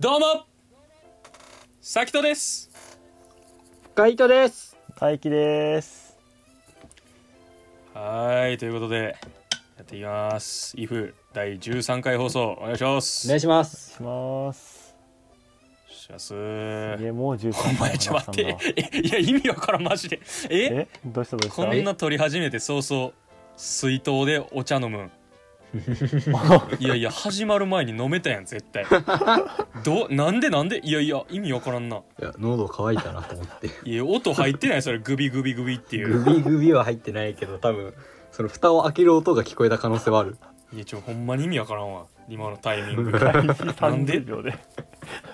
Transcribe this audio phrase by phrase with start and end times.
[0.00, 0.44] どうも
[1.80, 2.70] さきとです。
[3.94, 4.76] 深糸です。
[5.00, 6.18] 大輝です。
[7.94, 9.16] はーいということで
[9.76, 10.76] やっていきます。
[10.76, 13.28] IF 第13回放送お願いします。
[13.28, 13.94] お願いします。
[13.94, 14.94] します。
[15.88, 16.34] します。
[16.34, 18.74] いやもう13お前ちょっと待って。
[18.92, 20.20] えいや意味わからんマジで。
[20.50, 20.64] え？
[20.64, 20.88] え？
[21.06, 21.64] どうしたどうした？
[21.66, 23.12] こんな撮り始めて早々
[23.56, 25.10] 水筒でお茶飲むん。
[26.78, 28.86] いやいや始まる前に飲めたやん絶対。
[29.84, 30.80] どうなんでなんで？
[30.84, 31.96] いやいや意味わからんな。
[31.96, 33.70] いや喉乾いたなと思って。
[33.88, 34.98] いや音入ってないそれ。
[34.98, 36.20] グビグビグビっていう。
[36.22, 37.92] グビグビは入ってないけど多分
[38.30, 40.36] その蓋を開ける音が聞こえた可能性はある。
[40.72, 42.06] いやちょほんまに意味わからんわ。
[42.28, 44.50] 今のタイミング、なんで？30秒で。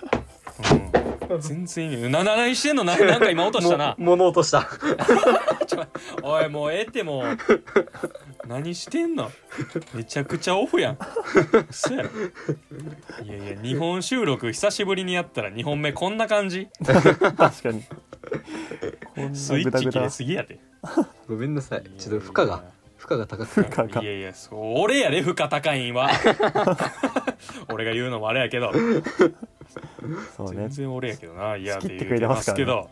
[1.39, 2.83] 全然意味なな何してんの？
[2.83, 3.95] な なんか今落としたな。
[3.97, 4.67] も物音した。
[5.67, 5.85] ち ょ
[6.23, 7.37] おいもうええってもう。
[8.47, 9.31] 何してんの？
[9.93, 10.97] めちゃくちゃオフやん。
[11.69, 12.09] 嘘やろ。
[13.23, 16.67] いやいや日本収録久しぶりにやったら2本目こんな感じ。
[16.85, 17.83] 確かに。
[19.33, 20.59] スイッチ切れすぎやで
[21.27, 21.83] ごめんなさい。
[21.97, 22.63] ちょっと負荷が
[22.97, 24.01] 負荷が高くて負荷が。
[24.01, 26.09] いやいやそう俺やで負荷高いんは。
[27.69, 28.71] 俺が言うのもあれやけど
[30.35, 30.57] そうね。
[30.61, 32.65] 全然俺やけどないやってくれてますからね。
[32.65, 32.89] けど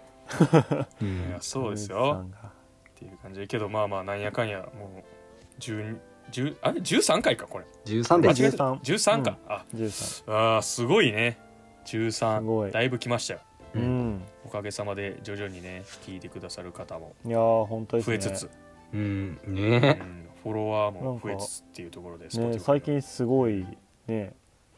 [1.02, 5.98] う いやんそうですさよっていう感じだけどまあまあなんやかんやもう10
[6.32, 7.66] 10あれ？13回かこれ。
[7.86, 8.74] 13で間違えた。
[8.74, 9.66] 13 13か、あ。
[9.74, 11.40] 13あーすごいね。
[11.86, 11.98] す
[12.42, 12.72] ご13い。
[12.72, 13.40] だいぶ来ましたよ。
[13.74, 14.10] ううん。
[14.18, 18.50] んおかげさまで徐々にね聞いてくださる方もいやー本当増えつつ、
[18.94, 19.40] うん。
[19.48, 23.66] うねん、フォロワーも増えつつっていうところでね Spotify 最近すごい
[24.08, 24.34] ね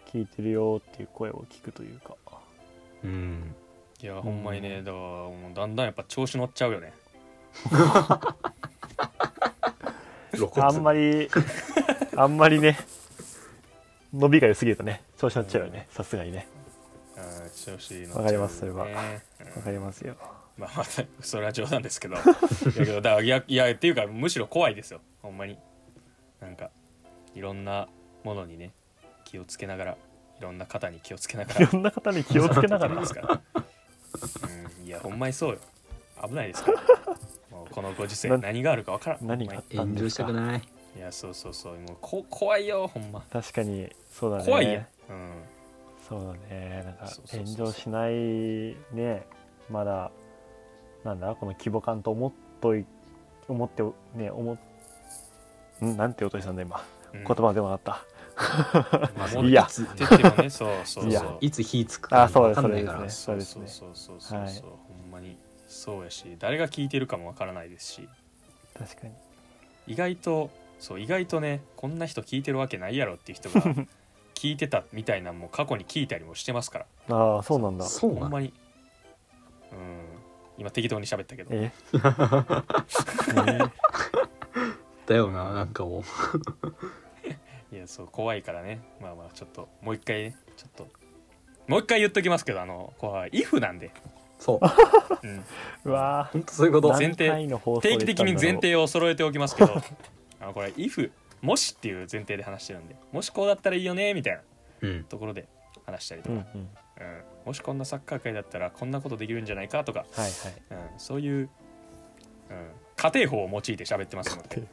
[0.07, 2.15] 聞いてるよっていう声を聞くというか
[3.03, 3.55] うん。
[4.01, 6.93] いやほんまにねだからもうだんだんやっぱ調子乗っちゃうよね。
[10.33, 10.61] 露骨。
[10.61, 11.29] あんまり
[12.15, 12.77] あんまりね
[14.13, 15.87] 伸びが良すぎるとね調子乗っちゃうよね。
[15.91, 16.47] さすがにね。
[17.15, 18.13] うん調子乗っちゃうよね。
[18.15, 18.85] わかりますそれは。
[18.85, 18.93] うん。
[18.93, 19.01] わ
[19.63, 20.15] かりますよ。
[20.57, 22.15] まあまたそれは冗談ですけど。
[22.15, 22.23] いや
[22.73, 25.01] けどだからいやいやっていうかむしろ怖いですよ。
[25.21, 25.57] ほんまに。
[26.39, 26.71] なんか
[27.35, 27.87] いろんな
[28.23, 28.71] ものにね
[29.25, 29.97] 気をつけながら
[30.41, 31.61] いろんな方に気をつけながら。
[31.61, 32.99] いろんな方に気をつけながら。
[32.99, 33.41] ですから、
[34.79, 35.59] うん、いやほんまにそうよ。
[36.27, 36.81] 危ないですから。
[37.55, 39.27] もうこのご時世な何があるかわからん。
[39.27, 40.23] 何があったん炎上ですか？
[40.23, 40.61] したくない。
[40.97, 41.77] いやそうそうそう。
[41.77, 43.21] もうこ怖いよほんま。
[43.31, 44.45] 確かにそうだね。
[44.45, 45.31] 怖いやん、うん、
[46.09, 46.83] そうだね。
[46.85, 48.13] なんか炎上しない
[48.93, 49.27] ね。
[49.69, 50.11] まだ
[51.03, 51.35] なんだ？
[51.35, 52.31] この規模感と思っ
[52.61, 52.83] とい
[53.47, 53.83] 思って
[54.15, 54.57] ね思っ
[55.85, 55.97] ん？
[55.97, 57.23] なんて音したんだ今、うん。
[57.23, 58.03] 言葉でもなった
[59.17, 61.37] まあもういやつって言ってもね そうそうそう。
[61.41, 63.09] いつ火つくかあそうです分かんないから。
[63.09, 63.67] そですね。
[63.67, 65.37] そうそうそうそうほんまに
[65.67, 68.09] そうやし誰が聞いてるかもわからないですし。
[68.77, 69.13] 確かに。
[69.87, 73.61] 意外とそう意外とねこんな人聞いてるわけないやろっていう人が
[74.33, 77.15] 聞いてたみたいなのも過去に聞いたりもしてますから。
[77.15, 77.85] ああそうなんだ。
[77.85, 78.53] そうなのほんまに。
[79.71, 80.01] うん。
[80.57, 81.49] 今適当に喋ったけど。
[81.53, 81.71] え？
[85.07, 86.03] だよななんかも
[87.71, 88.81] いやそう怖いからね。
[89.01, 90.35] まあまあちょっともう一回ね。
[90.57, 90.87] ちょっと
[91.67, 93.91] もう一回言っときますけどあのこれ if なんで、う
[94.39, 95.27] そう。
[95.27, 95.43] うん、
[95.85, 96.89] うわ本当そういうこと。
[96.89, 97.29] 前提
[97.81, 99.73] 定期的に前提を揃えておきますけど
[100.41, 101.11] あのこれ if
[101.41, 104.41] もしっていう前提で話してるんでもしこうだったらいいよねみたいな
[104.81, 105.03] うん。
[105.05, 105.47] ところで
[105.85, 106.59] 話したりとか、ううんうん。
[106.59, 107.23] うん。
[107.45, 110.31] もしこんなサッカー界だったらこんなことできるんじゃないかとか、はいはい。
[110.71, 111.49] うん、そういう、
[112.49, 114.63] うん、家庭法を用いて喋ってますので。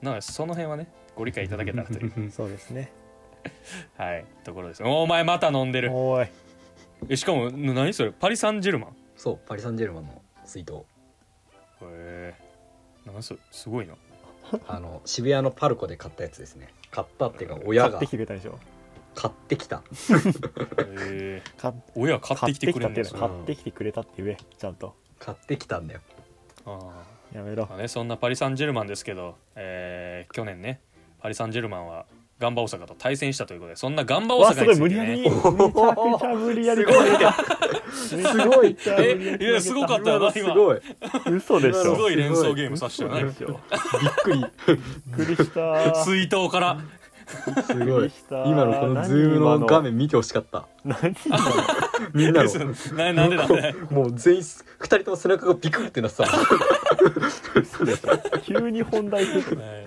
[0.00, 2.92] なのでその辺はねご理解いただけたらという、 そうですね。
[3.96, 4.82] はい、ところです。
[4.84, 5.92] お前また飲んでる。
[5.92, 6.30] おーい。
[7.08, 8.12] えしかもな何それ？
[8.12, 8.96] パリ・サンジェルマン？
[9.16, 10.74] そうパリ・サンジェルマンの水筒。
[10.74, 10.82] へ
[11.82, 12.34] え
[13.04, 13.40] 何それ？
[13.50, 13.94] すごいな。
[14.68, 16.68] あの渋谷のパルコで買ったやつですね。
[16.90, 17.90] 買ったっていうか親が。
[17.90, 18.58] 買ってきてくれたでしょ。
[19.14, 19.78] 買ってきた。
[19.78, 19.82] へ
[20.78, 24.94] え買っ親買ってきてくれんねん買ってきたっていうの買ってきてくれたって言えちゃんと。
[25.18, 26.00] 買ってきたんだよ。
[26.66, 27.64] あやめろ。
[27.64, 30.80] ーまあねそんなパリ・サンジェルマンですけど、えー去年ね
[31.22, 32.04] パリ・サンジェルマンは
[32.40, 36.84] ガンバ大阪と対戦したということでそんなガンバ大阪について無理やりねめちゃくちゃ無理やり
[37.92, 40.80] すごいすごいえいやすごかったよな今すごい
[41.36, 46.80] 嘘でしょすごい連想ゲームさせたよねびっくりびっくりした水筒から
[47.64, 48.10] すごい
[48.46, 50.98] 今のこのズームの画面見てほしかった何
[52.12, 52.50] みんなの
[52.96, 56.24] ななんでなんでもう全員二人とも背中がビクってなってた
[57.54, 59.86] 嘘でしょ急に本題するとね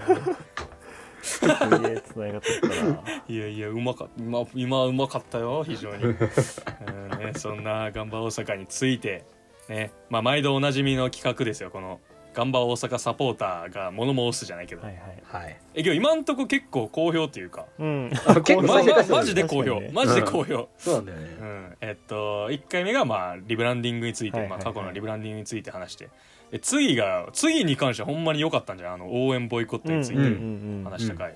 [1.47, 9.25] がってったないやいやうまかった今今うまかったよ非常に、うんね、そんなガンバ大阪について
[9.69, 11.99] ねまあ毎度おなじみの企画ですよこの
[12.35, 15.43] ガンバ大阪サポーターが物申すじゃないけど、はいはい。
[15.45, 15.57] はい。
[15.73, 17.65] え今日今んとこ結構好評っていうか。
[17.79, 18.11] うん。
[18.27, 19.79] あ結構まマジで好評。
[19.79, 19.89] ね。
[19.93, 21.37] マジで好評、そうなんだよね。
[21.39, 24.65] うん、えっと1回目がまあリブランディングについて、はいはいはい。
[24.65, 26.09] まあ、過去のリブランディングについて話して
[26.51, 28.95] で次が次に関してはほんまに良かったんじゃない？
[28.95, 31.31] あの応援ボイコットについて話した回、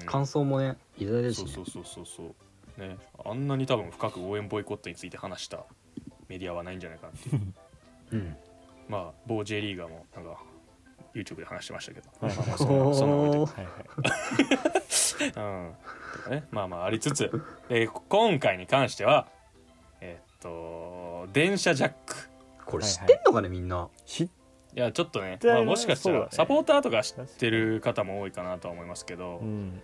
[0.00, 0.06] うん。
[0.06, 1.52] 感想もねいただいてるしね。
[1.52, 2.34] そうそうそうそうそ
[2.78, 2.80] う。
[2.88, 2.96] ね。
[3.24, 5.64] あんなに多分深く応援ボイコットについて話した
[6.28, 7.54] メディアはないんじゃないかなっていう。
[8.12, 8.36] うん。
[8.88, 10.38] まあ某 J リーガーもなんか
[11.14, 13.60] YouTube で話してましたけど、はいまあまあそんな そんな置いといて。
[13.60, 15.64] はいはい。
[15.64, 15.74] うん。
[16.14, 16.44] とかね。
[16.50, 17.30] まあまあありつつ。
[17.68, 19.26] で今回に関しては
[20.00, 22.27] えっと電車ジャック
[22.68, 23.88] これ知ってんのかねみんな。
[24.04, 24.28] 知っ
[24.76, 26.26] いやちょっとね、まあ、もしかしたそうだね。
[26.26, 29.80] らサポーターとか知ってる方も多いかなとは思いますけど、うん。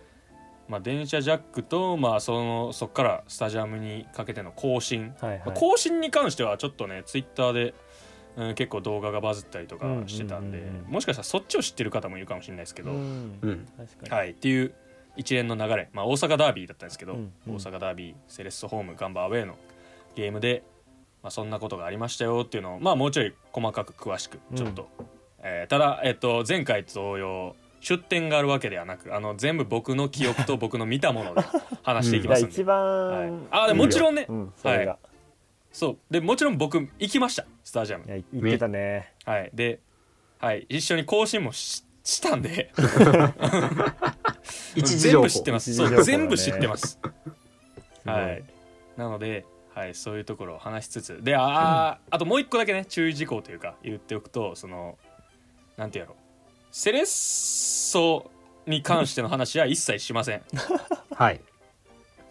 [0.67, 5.41] まあ、電車ジャックと、まあ、そのそこからスタジアムにかけての更新、はいはい。
[5.47, 7.73] まあ更新に関してはちょっとねツイッターで、
[8.37, 10.69] うん、結構動画がバズったりとかしてたんで、うんうん。
[10.69, 13.39] うんうんもしかしたらそっちを知ってる方もいるかもしれないですけど、うん。
[13.41, 13.67] うん。
[13.77, 14.09] 確かに。
[14.09, 14.73] はい、っていう
[15.17, 17.33] 一連の流れ、まあ、大阪ダービーだったんですけど、うん。
[17.47, 19.55] うん大阪ダービーセレッソホームガンバアウェーの
[20.15, 20.63] ゲームで、
[21.25, 24.87] まあ、そんなことがありましたよっていうのを、まあ、もうちょい細かく詳しくちょっと、
[25.39, 31.41] えーただ、えっと前回と同様出典があるわけではなくあの全部僕の記憶と僕の見たもので
[31.81, 33.31] 話していきますんで、一番、はい。
[33.49, 34.27] あでもちろんね。
[34.29, 34.99] うん、それが、
[35.71, 35.97] そう。
[36.11, 37.47] でもちろん僕行きました。
[37.63, 38.05] スタジアム。
[38.05, 39.11] い、や言ってたね。
[39.25, 39.49] はい。
[39.51, 39.79] で、
[40.37, 42.71] はい、一緒に更新もししたんで。
[44.75, 45.71] 全部知ってます。
[45.71, 46.03] ね。
[46.03, 46.87] 全部知ってます。
[46.87, 48.13] すごい。
[48.13, 48.43] はい。
[48.95, 49.43] なので、
[49.75, 54.97] はい、そういうところを話しつつであー、あともう一個だけね注意事項というか言っておくとその
[55.77, 56.15] なんてやろう。
[56.71, 58.31] セレッソ
[58.65, 60.41] に関しての話は一切しません。
[61.13, 61.41] はい。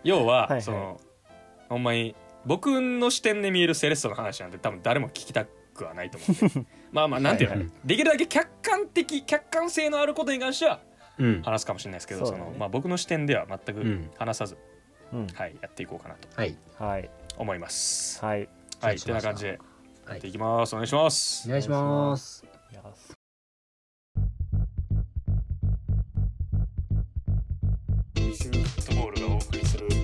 [0.03, 0.63] 要は、はいはい。
[0.63, 1.01] その
[1.69, 2.15] ほんまに
[2.45, 6.69] 僕の視点で見えるセレッソの話なんて多分誰も聞きたくはないと思うんで。
[6.93, 10.81] まあまあなんていうの、はいはいできるだけ客観的客観性のあることに関しては
[11.19, 11.43] うん。
[11.43, 12.45] 話すかもしれないですけどそうだね。
[12.45, 14.11] そのまあ、僕の視点では全くうん。
[14.19, 14.57] 話さず、
[15.13, 15.27] うん。
[15.29, 16.29] はい、やっていこうかなと。
[16.35, 16.57] はい。
[16.79, 18.25] はい思います。
[18.25, 18.49] はい
[18.81, 19.59] はい、てな感じではい
[20.11, 20.75] やっていきます。
[20.75, 21.51] お願いしますお。
[21.51, 22.45] 願いします
[28.45, 30.04] フットボールがお送りする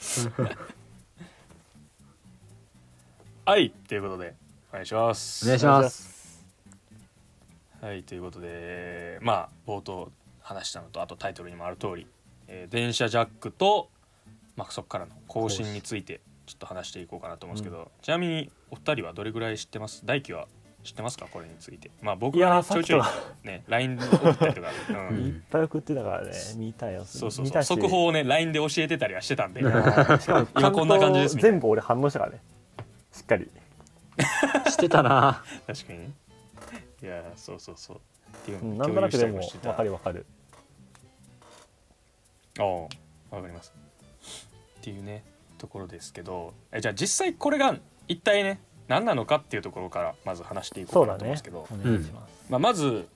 [3.45, 4.35] はいということで
[4.71, 5.45] お願いします。
[5.45, 6.45] お願いします。
[7.81, 10.11] はいということでまあ冒頭
[10.41, 12.05] 話したのとあとタイトルにもある通り、
[12.47, 13.89] えー電車ジャックと、
[14.55, 20.05] まあ、そこからの更新についてちょっと話していこうかなと思うんですけど、ちなみにお二人はどれぐらい知ってます？
[20.05, 20.47] 大輝は
[20.83, 21.27] 知ってますか？
[21.31, 21.91] これについて。
[22.01, 22.63] まあ僕いやは。
[22.63, 23.01] ちょいちょい
[23.47, 25.23] ね LINE で送ったりとか、う うん。
[25.23, 27.03] ん、いっぱい送ってたからね見たよ。
[27.05, 27.63] そうそうそう。
[27.63, 29.61] 速報をね LINE で教えてたりはしてたんで。
[29.61, 32.41] しかも今こんな感じです全部俺反応したからね。
[33.11, 33.49] しっかり。
[34.69, 35.43] してたな。
[35.67, 36.11] 確かにね。
[37.01, 37.97] いやそうそうそう。
[37.97, 37.99] っ
[38.45, 39.69] ていうなんとなくでりもしてた。
[39.69, 40.25] も分かる分かる。
[42.59, 43.73] ああわかります。
[44.79, 45.23] っていうね
[45.57, 46.53] ところですけど。
[46.71, 47.75] えじゃあ実際これが
[48.07, 51.31] 一体ね何なのかっていうところからまず話していこううだね。
[51.31, 52.19] なと思うんですけど、
[52.49, 53.07] まあ、まず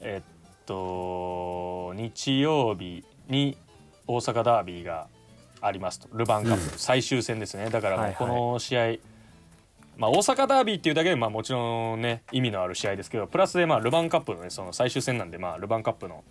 [0.00, 3.56] えっと日曜日に
[4.06, 5.08] 大阪ダービーが
[5.60, 6.08] ありますと。
[6.12, 7.70] ルヴァンカップ最終戦ですね。
[7.70, 8.96] だからもうこの試合、
[9.96, 16.22] まあ、大阪ダービーっていうだけでまあもちろんね意味のある試合ですけどプラスでまあルヴァンカップの,、ね、その最終戦なんでまあルヴァンカップの、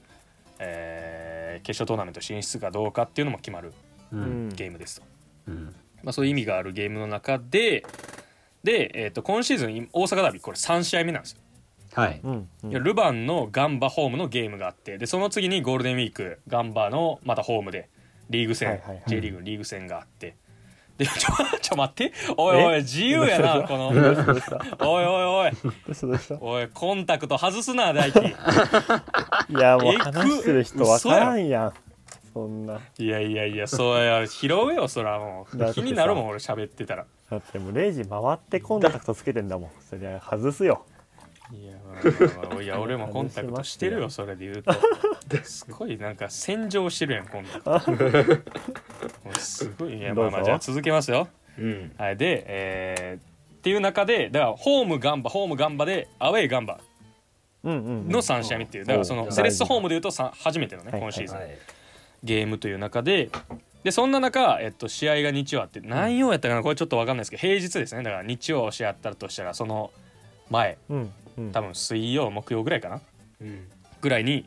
[0.60, 1.32] えー
[1.64, 3.74] 決勝トーナメント進出かどうかっていうのも決まる
[4.14, 4.50] ううんん。
[4.56, 5.06] ゲームですと、
[5.50, 5.76] うん。
[6.02, 7.86] まあ、そういう意味があるゲームの中で
[8.64, 11.40] で、えー、と今シーズン大阪ダービーこれ3試合目なんですよ。
[11.94, 12.22] はい。
[12.24, 12.72] うんうん。
[12.72, 17.90] いやルヴァンのガンバホームのゲームがあってでその次にゴールデンウィークガンバのまたホームで
[18.30, 19.04] リーグ戦、はいはいはい。
[19.08, 20.36] J リーグのリーグ戦があって。
[20.98, 22.14] でちょちょ待って。
[22.38, 23.88] おいおい自由やなこの。
[23.88, 24.06] おいおい
[24.84, 25.52] おい。
[25.52, 26.08] どうした？
[26.08, 26.38] どうした？
[26.40, 28.28] おいコンタクト外すな大輝。
[29.50, 31.74] いやもう話してる人分からんやん。
[32.34, 32.80] そんな。
[33.00, 35.74] いやいやいやそうや拾うよそらもう。
[35.74, 39.70] 気になるもん俺喋ってたらだってもう0時回ってコンタクトつけてんだもん。
[39.90, 40.86] そりゃ外すよ。
[41.54, 42.04] いやまあ
[42.44, 44.74] まあまあいや 俺もコンタクトしてるよそれで言うと。
[45.44, 47.92] すごいなんか洗浄してるやんコンタクト。
[49.24, 51.30] もうすごいいやまあまあじゃあ続けますよ。
[51.58, 51.94] うん。
[51.98, 56.82] はいでえーっていう中でだからホームガンバホームガンバでアウェーガンバ
[57.64, 58.10] うんうんうん。
[58.10, 61.38] の3試合目っていうだからそのセレッソホームでいうとさ初めてのねはい今シーズン。
[61.38, 61.58] はい
[62.24, 63.32] ゲームという中で
[63.84, 66.62] でそんな中、えっと、試合が日曜あって何曜やったかな？
[66.62, 68.04] これちょっと分かんないですけど平日ですね。
[68.04, 69.92] だから日曜試合あったとしたらその
[70.50, 71.52] 前うんうん。
[71.52, 73.02] 多分水曜木曜ぐらいかな？
[73.42, 73.68] うん。
[74.02, 74.46] ぐらいに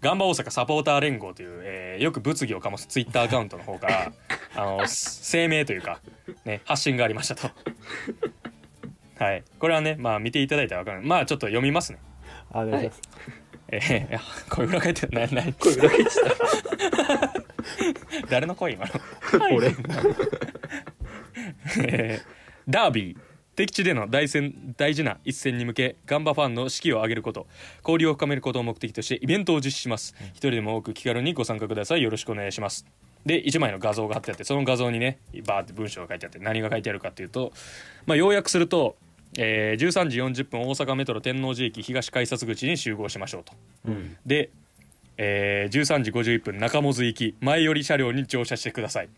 [0.00, 4.12] ガンバ大阪サポーター連合という、えーよく物議を醸すツイッターアカウントの方から
[4.54, 6.00] あの声明というか、
[6.44, 7.50] ね、発信がありましたと。
[9.18, 11.02] はい、これはね、まあ、見ていただいたら分かる。
[11.02, 11.98] まあちょっと読みますね。
[12.52, 13.02] あお願いします。
[13.68, 16.10] えーいやこれ裏書いてるななこれ裏返って
[17.32, 17.35] た
[18.30, 18.92] 誰の声今の？
[19.54, 19.68] 俺。
[21.84, 22.36] えー
[22.68, 23.16] ダービー
[23.54, 27.46] 敵地での大戦大事な一戦に向けガンバファンの士気を上げること。
[27.82, 30.14] 交流を深めることを目的としてイベントを実施します。
[30.30, 32.02] 一人でも多く気軽にご参加ください。
[32.02, 32.84] よろしくお願いします。
[33.24, 37.52] で1枚の画像が貼ってあってその画像にねバーって文章が書いてあって何が書いてあるかっていうと、
[38.04, 38.96] まあ、要約すると、
[39.38, 43.52] えー13時40分大阪メトロ天王寺駅東改札口に集合しましょうと。
[43.86, 44.16] うん。
[44.26, 44.50] で、
[45.18, 49.08] えー13時51分中本行き前寄り車両に乗車してください。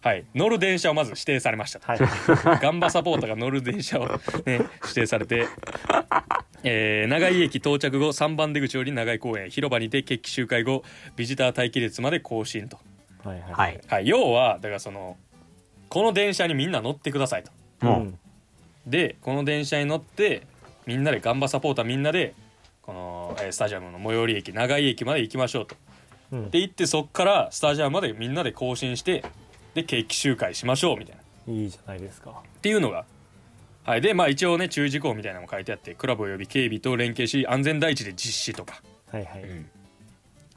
[0.00, 0.24] はい。
[0.34, 1.80] 乗る電車をまず指定されました。
[1.80, 1.98] とはい。
[2.62, 4.06] ガンバサポーターが乗る電車を、
[4.46, 5.46] ね、指定されて、
[6.62, 10.84] えー長井駅到着後3番出口より長井公園広場にて決起集会後
[11.16, 12.78] ビジター待機列まで更新と、
[13.24, 13.52] はいはい。
[13.52, 13.80] はい。
[13.88, 15.16] はい、要はだからその
[15.88, 17.50] この電車にみんな乗ってくださいと。
[17.84, 18.18] もん。
[18.86, 20.46] でこの電車に乗って
[20.86, 22.34] みんなでガンバサポーターみんなで
[22.88, 25.76] この、えースタジアムの最寄り駅長井駅まで行きましょうと。
[26.32, 26.50] うん。
[26.50, 29.26] で行ってそっからスタジアムまでみんなで更新して
[29.74, 31.16] で決起集会しましょうみたい
[31.46, 31.52] な。
[31.52, 32.30] いいじゃないですか。
[32.30, 33.04] っていうのが。
[33.84, 34.00] はい。
[34.00, 38.80] でまあ一応ね注意事項みたいなのも書いてあってクラブおよび警備と連携し安全第一で実施とか。
[39.12, 39.70] はいはい、うん。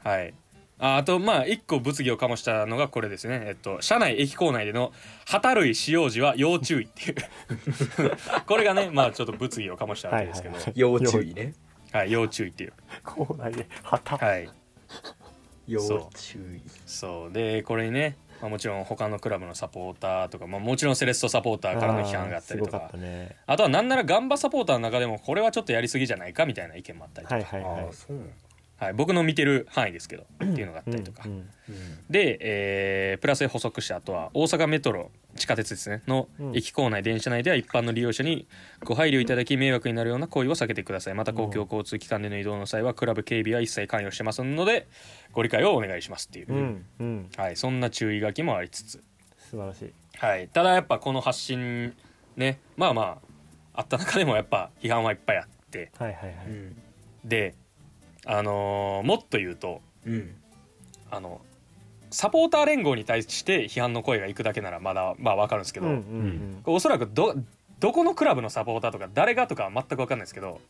[0.02, 0.34] はい。
[0.78, 3.42] ああとまあ一個物議を醸したのがこれですね。
[3.44, 4.92] えっと車内駅構内での
[5.26, 7.16] 旗類使用時は要注意っていう。
[8.46, 10.72] これがねまあちょっと物議を醸したわけですけど、はいはい。
[10.74, 11.52] 要注意ね
[12.06, 12.72] 要注意っていう。
[13.04, 14.16] 校内で旗。
[14.16, 14.48] はい。
[15.66, 15.80] 要
[16.14, 16.62] 注意。
[16.86, 17.32] そう。
[17.32, 22.76] でこれにね、まあ、もちろん他のクラブのサポーターとか、まあ、もちろんセレッソサポーターからの批判があったりとか。
[22.76, 27.84] ーすごかったねあとはなんならガンバサポーターの中でもこれはちょっとやりすぎじゃないかみたいな意見もあったりとか、はいはいはい。
[27.84, 28.16] ああそう
[28.82, 31.22] はい、僕の見てる範囲ですけど っていうのがあったりとか、
[32.10, 36.56] で、えープラスで補足してあとは大阪メトロ地下鉄ですねのうん。
[36.56, 38.48] 駅構内電車内では一般の利用者に
[38.82, 41.14] ご配慮いただき迷惑になるような行為を避けてください。
[41.14, 44.88] また公共交通機関での移動の際はクラブ警備は一切関与してますので
[45.30, 47.30] ご理解をお願いしますっていう、うんうん。
[47.36, 49.04] はい、そんな注意書きもありつつ、
[49.38, 49.92] 素晴らしい。
[50.18, 51.94] はい、ただやっぱこの発信
[52.36, 53.02] ねまあま
[53.74, 55.92] ああった中でもやっぱ批判はいっぱいあって。
[55.98, 56.76] はいはいはい、うん
[57.24, 57.54] で
[58.26, 60.34] あのーもっと言うとうん。
[61.10, 61.40] あの
[62.10, 67.34] サポーター連合に対して批判の声がいくだけならまだまあ分かるんですけど、うんうんおそらくど
[67.80, 70.60] どこのクラブのサポーターとか誰がとかは全く分かんないですけど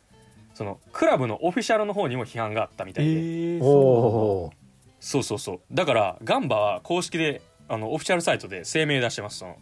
[0.55, 4.53] そのクラブのオフィシャルの方にも批判があったみたえいで、ー、おそお
[5.01, 5.61] そうそうそう。
[5.73, 9.57] だからガンバは公式であのオフィシャルサイトで声明出してますその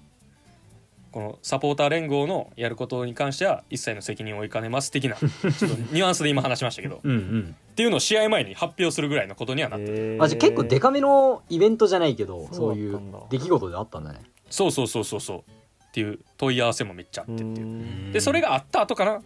[1.12, 6.96] このサポーター連合のやることに関しては一切の責任を負いかねます的な ちょっとニュアンスで今話しましたけど。
[6.96, 7.56] っうんうん。
[7.74, 13.00] ていうのを試合前に発表するぐらいのことにはなってあじゃあ結構デカめのイベントじゃないけどそそうういう。
[13.30, 14.20] 出来事であったんだね。
[14.50, 15.38] そうそうそうそうそう。
[15.38, 17.66] っていう問い合わせもめっちゃあってっていう。
[17.66, 18.12] うん。
[18.12, 19.22] でそれがあった後かな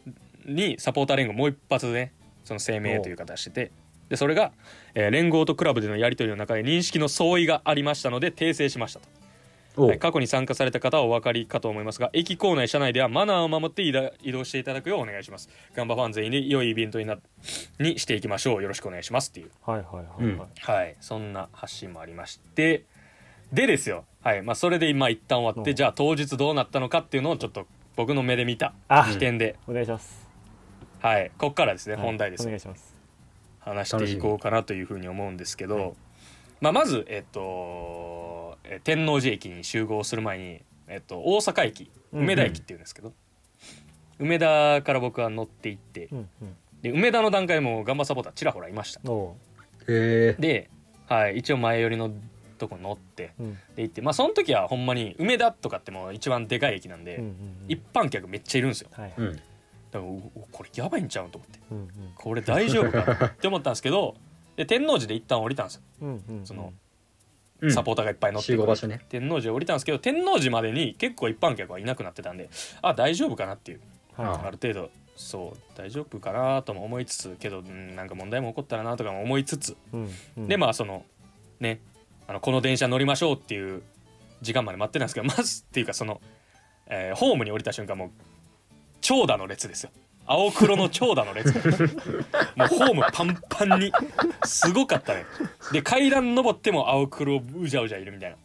[0.47, 2.13] にサポーター連合もう一発ね
[2.45, 3.71] その声明という形してて
[4.09, 4.53] でそれが、
[4.95, 9.09] えー連合とクラブでのやり取りの中で認識の相違がありましたので訂正しましたと、
[9.99, 13.93] 過去に参加された方はお分かりかと思いますが駅構内車内ではマナーを守って移
[14.33, 15.49] 動していただくようお願いします。
[15.75, 17.19] ガンバファン全員で良いイベントにな
[17.81, 18.63] にしていきましょう。
[18.63, 19.31] よろしくお願いします。
[19.31, 19.51] っていう。
[19.63, 20.97] はいはいはいはい、はい。
[21.01, 22.85] そんな発信もありまして。
[23.53, 24.05] でですよ。
[24.23, 24.43] はい。
[24.43, 25.77] まあそれで今一旦終わって、うん。
[25.77, 27.67] じゃあ当日どうなったのかっていうのをちょっと
[27.97, 30.29] 僕の目で見たあ視点で、お願いします。
[31.01, 31.31] はい。
[31.37, 32.05] こっからですね、はい。
[32.05, 32.95] 本題ですお願いします。
[33.61, 35.97] 話していこうかなというふうに思うんですけど、
[36.61, 38.44] まあ、まず、えっと、え
[38.85, 43.13] 天王寺駅に集合する前に、えっと、大阪駅梅田駅っていうんですけど、
[44.19, 46.29] 梅田から僕は乗って行ってうん
[46.83, 49.01] で梅田の段階でもガンバサポーターちらほらいました。
[49.87, 50.71] で、
[51.07, 52.11] はい、一応前寄りの
[52.59, 53.59] とこ乗ってううん。
[53.75, 57.37] で行ってまあその時はほんまに梅田とかってもう一番でかい駅なんで、うんうんうん。
[57.69, 58.91] 一般客めっちゃいるんですよ。
[58.93, 59.13] はい
[59.91, 60.13] だから
[60.51, 61.59] これやばいんちゃうんと思って。
[61.71, 64.17] うんこれ大丈夫かって思ったんですけど
[64.57, 65.83] で天王寺で一旦降りたんですよ。
[66.03, 66.47] うんうんうん。
[66.47, 66.79] そのうん
[67.71, 69.01] サポーターがいっぱい乗ってくる集合場所ね。
[69.09, 72.51] 天王寺降りたんですけど天王寺までに結構一般客はいなくなってたんで
[72.83, 73.81] あ大丈夫かなっていう。
[74.17, 74.47] はい。
[74.47, 79.77] ある程度そう大丈夫かなとも思いつつけどうんなんか問題も起こったらなとかも思いつつ。
[79.93, 80.49] うんうん。
[80.49, 81.05] でまあその
[81.61, 81.81] ね
[82.27, 83.83] あのこの電車乗りましょうっていう
[84.43, 86.21] 時間まで待ってたんですけどまずっていうかその、
[86.87, 88.11] えーホームに降りた瞬間もう
[89.01, 89.91] 長蛇の列ですよ
[90.27, 91.53] 青黒の長蛇の列。
[92.57, 93.93] もうホームパンパンに。
[94.45, 95.25] すごかったね。
[95.73, 98.37] で階段登っても青黒うじゃうじゃいるみたいな。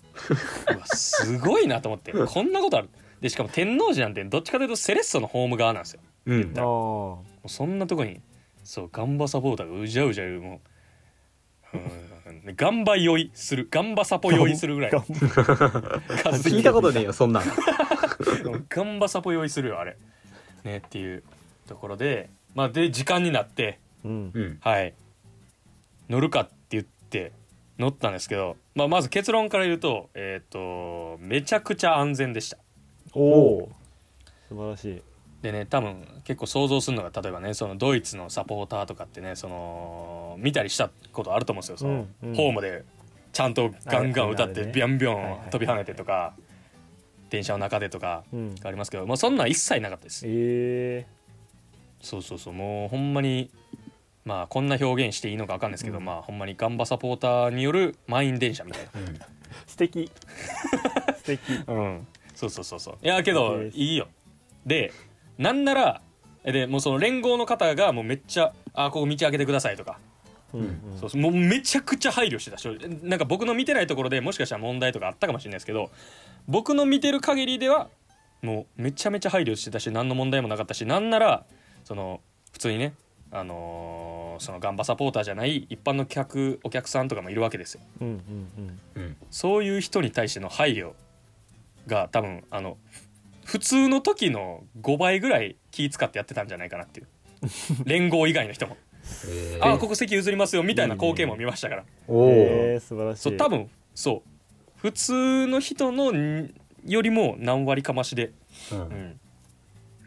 [0.76, 2.12] うわすごいなと思って。
[2.12, 2.90] こんなことある。
[3.22, 6.02] でしかも天王寺なんてどっちかというとセレッソのホーム側なんですよ。
[6.26, 6.54] うん。
[6.54, 8.22] もうそんなとこに
[8.64, 10.42] そうガンバサポーターがうじゃうじゃいる。
[10.42, 10.62] も
[11.74, 13.68] ううんガンバ酔いする。
[13.70, 14.92] ガンバサポ酔いするぐらい。
[14.92, 17.44] 聞いたことねえよそんなん
[18.70, 19.98] ガンバサポ酔いするよあれ。
[20.64, 21.24] ねっていう
[21.70, 24.32] ところでまあで時間になってうん。
[24.34, 24.58] うん。
[24.62, 24.94] はい。
[26.10, 27.32] 乗るかって言って
[27.78, 32.58] 乗ったんですけど、まあ、まず結論から言うとえっ、とめちゃくちゃ安全でした。
[33.14, 33.70] おお
[34.50, 35.02] 素晴らしい。
[35.42, 42.36] でね多分結構想像するのが例えばねそのドイツのサポーターとかってねその見たりしたことあると思うんですよその、うんうん。
[42.36, 42.84] ホームで
[43.32, 46.34] ちゃんとガンガン歌ってビャンビャン飛び跳ねてとか
[47.30, 48.56] 電車の中でとかうん。
[48.64, 50.26] ありますけど、まあ、そんなん一切なかったです。
[50.28, 51.06] え
[52.01, 52.53] そうそうそう。
[52.53, 53.50] もうほんまに
[54.25, 56.06] まあこんな表現していいのか分かんないですけど、うん。
[56.06, 58.88] まあほんまにガンバサポーターによる満員電車みたいー、
[59.68, 60.12] 素敵。
[61.18, 61.50] 素敵。
[61.68, 62.08] なうん。
[62.36, 62.98] そうそうそうそう。
[63.01, 64.08] いやけどいいよ。
[64.65, 64.91] で
[65.38, 66.01] なんなら
[66.44, 70.00] でもうその連合の方がもうめっちゃ「あここ道開けてください」とか、
[70.53, 71.00] うんうん。
[71.00, 71.22] そうそう。
[71.22, 75.91] もうめちゃくちゃ配慮してた正直なんか僕の見てないところでもしかしたら問題とかあったかもしれないですけど
[76.48, 77.89] 僕の見てる限りでは
[78.41, 81.46] もうめちゃめちゃ配慮してたし何の問題もなかったしなんなら
[81.89, 82.93] その普通にね
[83.31, 87.81] あのーそのガンバサポーターじゃない一般の客お客さんとかもいるわけですよ。
[88.00, 89.17] うんうんうん。
[89.31, 90.93] そういう人に対しての配慮
[91.88, 92.77] が多分あの
[93.43, 97.08] ふ普通の時の5倍ぐらい気使ってやってたんじゃないかなっていう。
[97.86, 98.77] 連合以外の人も
[99.27, 101.86] 「えああここ席譲りますよ」みたいな光景も見ましたから。
[102.79, 103.22] 素晴らしい。
[103.24, 104.29] そう多分そう。
[104.77, 106.53] 普通の人のん
[106.86, 108.31] よりも何割かましで、
[108.72, 109.19] ううんん、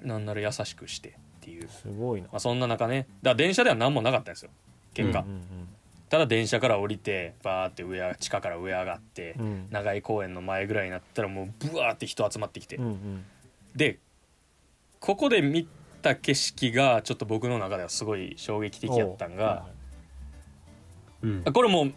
[0.04, 2.28] なんなら優しくしてっていう、すごいな。
[2.28, 4.50] まあ、そんな中ねだから電車では何もなかったんですよ。
[4.94, 5.68] 結果、うん
[6.08, 9.46] ただ電車から降りてバーって上地下から上上がって、うん。
[9.46, 13.24] うん長井公園の前ぐらいになったらもうブワーって人集まってきて、うんうん。
[13.74, 13.98] で
[15.00, 15.66] ここで見
[16.02, 19.66] た景色がちょっと僕の中ではすごい衝撃的やったんが、
[21.22, 21.26] う。
[21.26, 21.44] ん。
[21.44, 21.92] これもう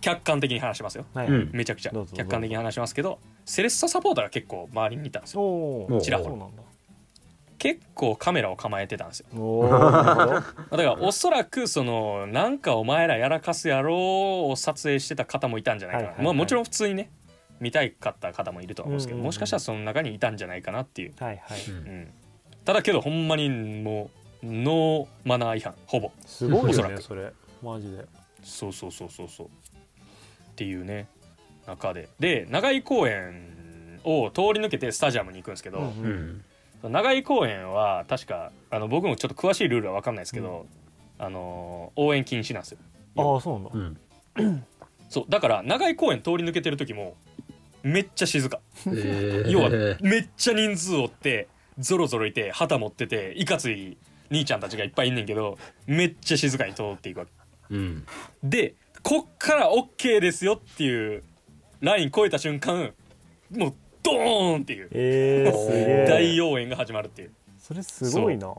[0.00, 1.04] 客観的に話しますよ。
[1.12, 1.92] はいめちゃくちゃ。
[2.14, 6.00] 客観的に話しますけどセレッソサポーターが結構周りにいたんですよ。
[6.00, 6.30] ちらほら。
[6.30, 6.62] そうなんだ
[7.62, 9.28] 結構カメラを構えてたんですよ。
[9.70, 16.24] だからおそらくそのなんかお前らやらかすやろうを撮影してた方もいたんじゃないかな、はいはいはい。
[16.24, 17.08] まあもちろん普通にね
[17.60, 21.60] 見たいかった方もいるとは思うんですけど、うんうんうんもしかしたらその中にいたんじゃないかなっていう、はいはい。
[21.68, 21.76] うん。
[21.76, 22.12] うん、
[22.64, 24.10] ただけどほんまにも
[24.42, 26.10] うノーマナー違反ほぼ。
[26.26, 27.32] すごいおそらくよねそれ。
[27.62, 28.04] マジで。
[28.42, 29.46] そうそうそうそうそう。
[29.46, 29.50] っ
[30.56, 31.06] ていうね
[31.68, 32.08] 中で。
[32.18, 35.84] で長井公園を通り抜けてスタジアムに行くんですけど、うん。
[35.84, 36.44] うん
[36.88, 40.66] 長井公園は確かあの僕もちょっと詳しいルールは分かんないですけど、
[41.18, 42.78] あの応援禁止なんですよ。
[43.16, 43.98] ああそうなんだ。
[44.34, 44.64] うん。
[45.08, 47.16] そうだから長井公園通り抜けてる時も
[47.82, 48.60] めっちゃ静か。
[48.86, 49.50] えー。
[49.50, 53.96] 要は めっちゃ人数おってゾロゾロいて旗持ってていかつい
[54.30, 57.32] 兄ちゃんたちがいっぱいいんねんけどめっちゃ静かに通っていくわけ。
[57.70, 58.06] うん。
[58.42, 61.22] でこっから OK ですよっていう
[61.80, 62.94] ライン超えた瞬間
[63.50, 64.88] もうドーンっていう。
[64.92, 66.06] えー、すげえ。
[66.08, 67.30] 大応援が始まるっていう。
[67.58, 68.52] それすごいな。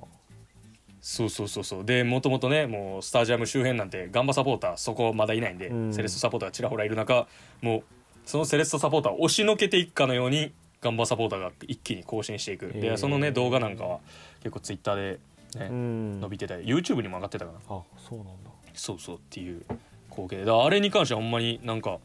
[1.01, 1.29] そう。
[1.29, 5.93] そうそうそうでもともとねもうスタジアム周辺なんてガンバサポーターそこまだいないんで、うん。
[5.93, 7.27] セレッソサポーターがちらほらいる中
[7.61, 7.83] もう
[8.25, 12.79] そのセレッソサポーターを押しのけていくかのようにガンバサポーターが一気に更新していく、へー。
[12.79, 13.99] でそのね動画なんかは
[14.39, 15.19] 結構ツイッターで、
[15.59, 16.21] ねうん。
[16.21, 17.57] 伸びてたり YouTube にも上がってたかな。
[17.69, 18.31] あそうなんだ。
[18.73, 19.63] そうそうっていう
[20.09, 20.45] 光景。
[20.45, 21.99] であれに関してはほんまになんか、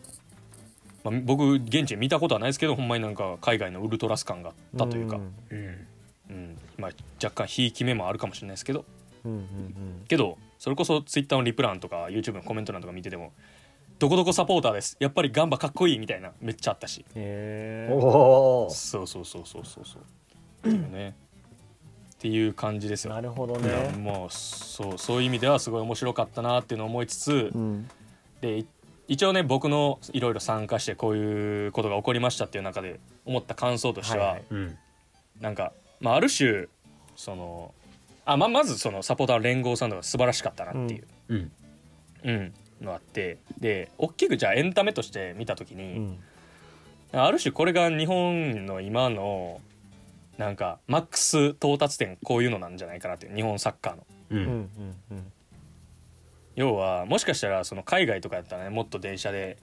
[1.05, 5.87] まあ、僕現地で見たことはないですけどほんまになんか海外のウルトラス感があったというか、んうん
[6.31, 6.59] うん。
[6.77, 6.91] まあ、
[7.23, 8.85] 若干ひいき目もあるかもしれないですけど。
[9.25, 13.33] うんうんけどそれこそツイッターのリプランとか YouTube のコメント欄とか見てても
[13.99, 14.97] 「どこどこサポーターです。
[14.99, 17.05] やっぱりガンバかっこいい」みたいなめっちゃあったし。
[17.15, 19.85] へえそうそうそうそうそう。
[19.85, 21.15] そうっていうね。
[22.15, 23.15] っていう感じですよ。
[23.15, 23.91] なるほどね。
[23.99, 27.89] もうそうそういう意味ではすごい面白かったなっていうのを思いつつうん。
[28.41, 28.67] でい
[29.09, 34.45] 一応ね僕のいろいろ参加してこういうことが起こりましたっていう中で思った感想としては、はいはい。
[34.51, 34.79] うん。
[35.41, 36.67] なんか、まあ、ある種
[37.17, 37.75] その
[38.27, 41.53] あままずそのサポーター連合さんとか素晴らしかったなっていう、うん。
[42.23, 42.55] うん。
[42.83, 43.39] のあって。
[43.59, 46.19] で大きくじゃあエンタメとして見た時うに、ん。
[47.13, 49.63] ある種これが日本の今の
[50.37, 54.07] なんかマックス到達点こういうのなんじゃないかなっていう日本サッカーの。
[54.31, 54.71] ううんうんん
[55.13, 55.33] うん
[56.59, 59.59] 要はもしかしたらその海外とかやったらねもっと電車で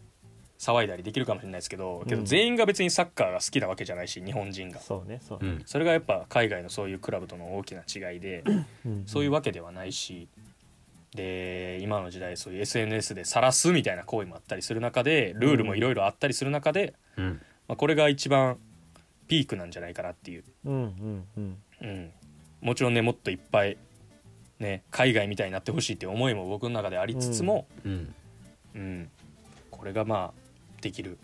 [0.58, 4.80] 騒いだりできるかもしれないですけどけどうん全員が別にサッカーが好きなわけじゃないし日本人が。
[4.80, 5.64] そうねそうね、うん。
[5.66, 8.46] それがやっぱ海外のそういうクラブとの大きな違いで
[8.86, 9.04] うん。
[9.08, 10.30] そういうわけではないし
[11.14, 17.42] で今の時代そういう SNS で晒すみたいな行為もあったりする中でルールもいろいろあったりする中で、うん。
[17.68, 18.58] まあ、これが一番
[19.28, 21.58] ピークなんじゃないかなっていう、うんうんうん。
[21.82, 22.12] うん、
[22.62, 23.78] もちろんねもっといっぱい、
[24.60, 28.16] ね、海外みたいになってほしいっていう思いも僕の中でありつつも、うん。
[28.76, 29.10] うん。
[29.72, 31.18] これがまあできる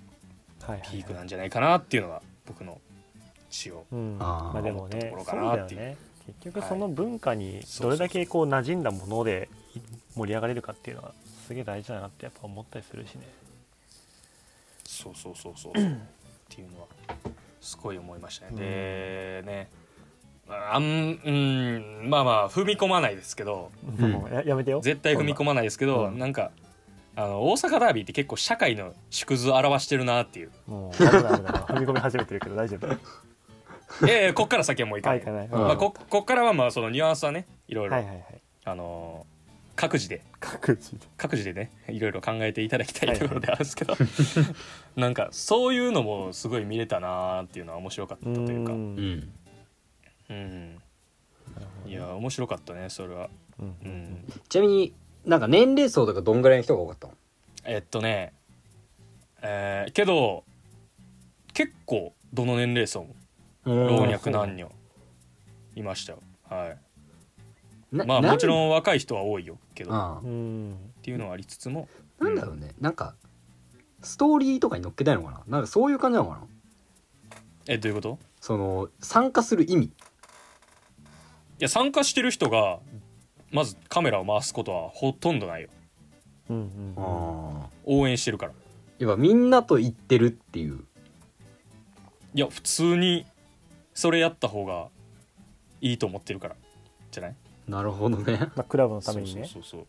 [0.90, 2.80] ピークなんじゃないかなっていうのが僕の
[3.50, 5.14] 一応うん、あーまあでもね
[6.26, 9.50] 結局その文化にどれだけこう馴染んだもので
[10.16, 11.14] 盛り上がれるかっていうのは
[11.48, 13.28] すげえ大事だなってやっぱ思ったりするしね。
[14.86, 15.74] そうそうそうそう。
[15.76, 15.78] っ
[16.48, 16.88] ていうのは
[17.60, 18.56] すごい思いましたね。
[18.56, 19.70] でね
[20.56, 23.72] あんうんまあまあ踏み込まないですけど。
[24.00, 24.12] うん。
[24.12, 24.82] もうややめてよ。
[24.82, 26.52] 絶対踏み込まないですけど、うんなんか
[27.16, 30.52] あの大阪ダービーって結構社会の縮図を表してるなっていう。
[30.68, 32.88] もう危ない危ない踏み込み始めてるけど大丈夫。
[34.08, 35.20] ええこっから先はもういかない。
[35.20, 35.52] い、はかない、うん。
[35.68, 38.26] まあ、ここっからはまあそのニュアンスはねいろいろ、はいはいはい。
[38.66, 39.32] あのー
[39.76, 40.22] 各自で。
[40.40, 41.08] 各自で。
[41.18, 43.96] 各自でねいろいろ考えていただきたはいいところであるんですけど、
[44.96, 48.74] なんかそういうのもすごい見れたなーっていうのは面白かったうというか。
[48.74, 48.76] ん。
[48.76, 49.34] うん
[50.32, 51.90] うん。
[51.92, 53.30] いや面白かったねそれは。
[53.60, 53.68] うん。
[53.68, 53.92] ううん。
[53.92, 54.94] んちなみに
[55.26, 57.14] なんか年齢層とかどんぐらいの人が多かったの？
[57.66, 58.34] えっとね
[59.42, 60.44] えーけど
[61.54, 63.16] 結構どの年齢層も
[63.66, 64.72] 老若男女
[65.76, 66.20] いましたよ。
[66.50, 66.76] は
[67.92, 67.96] い。
[67.96, 69.92] なまあもちろんん若い人は多いよけど。
[69.92, 70.22] っ
[71.02, 71.90] ていうのはありつつも
[72.20, 72.72] なんだろうね。
[72.80, 73.16] なんか
[74.02, 75.44] ストーリーとかに載っけたいのかな？
[75.48, 76.48] なんかそういう感じなのかな？
[77.68, 78.18] えどういうこと？
[78.40, 79.86] その参加する意味。
[79.86, 79.92] い
[81.64, 82.80] や参加してる人が
[83.52, 85.70] まずカメラを回すことはほとんどないよ。
[86.50, 86.58] うん
[86.98, 88.52] うん応援してるから。
[89.00, 90.86] やっぱみんなと行ってるっていう。
[92.34, 93.26] いや普通に
[93.94, 94.88] それやった方が
[95.82, 96.56] いいと思ってるから。
[97.12, 97.36] じゃない？
[97.68, 98.38] なるほどね。
[98.56, 99.46] まあ、クラブのためにね。
[99.46, 99.86] そうそう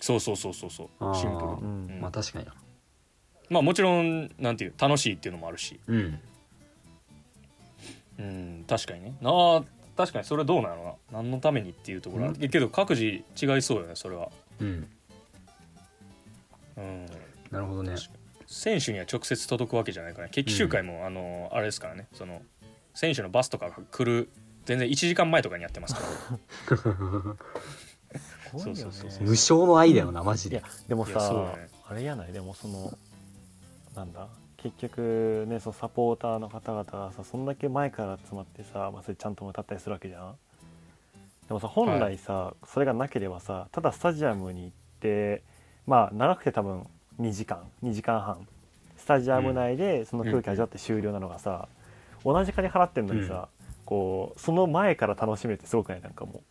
[0.00, 0.36] そうそう。
[0.36, 1.90] そうそうそうシンプルうに、ん。
[1.90, 2.00] うん。
[2.00, 2.54] まあ確かにな。
[3.50, 5.78] まあもちろんなんていう楽しいっていうのもあるし。
[5.86, 6.18] うん。
[8.18, 9.14] うん確かにね。
[9.22, 9.64] ああ
[9.96, 10.98] 確かにそれどうなの？
[11.12, 13.22] な何のためにっていうところは、けど各自違
[13.58, 14.28] いそうよねそれは。
[14.60, 14.88] うん。
[16.76, 17.06] うん。
[17.50, 17.94] なるほどね。
[18.46, 22.08] 選手には直接届くわけじゃないから決起集会も、あのあれですからね。
[22.12, 22.42] その
[22.94, 24.28] 選手のバスとかが来る
[24.64, 26.76] 全然1時間前とかにやってますから。
[26.76, 26.88] す
[28.52, 28.74] ごいよね。
[28.74, 30.56] そうそうそう無償の愛だよなマジで。
[30.56, 31.68] いやでもさ、だね。
[31.88, 32.32] あれやない？
[32.32, 32.96] でもその
[33.94, 34.28] なんだ？
[34.64, 40.34] 結局ねそのサポーターの方々がさそんだけ前から集まってさ、まあ、それちゃんと歌ったりするわけじゃん。
[41.46, 45.42] でもさ本来さ、それがなければさただスタジアムに行って
[45.86, 46.86] まあ長くて多分
[47.20, 48.48] 2時間2時間半。
[48.96, 51.68] スタジアム内でその空気味わって終了なのがさ、
[52.24, 53.48] 同じ金払ってんのにさ、
[53.84, 56.00] こうその前から楽しめるってすごくない？
[56.00, 56.42] なんかも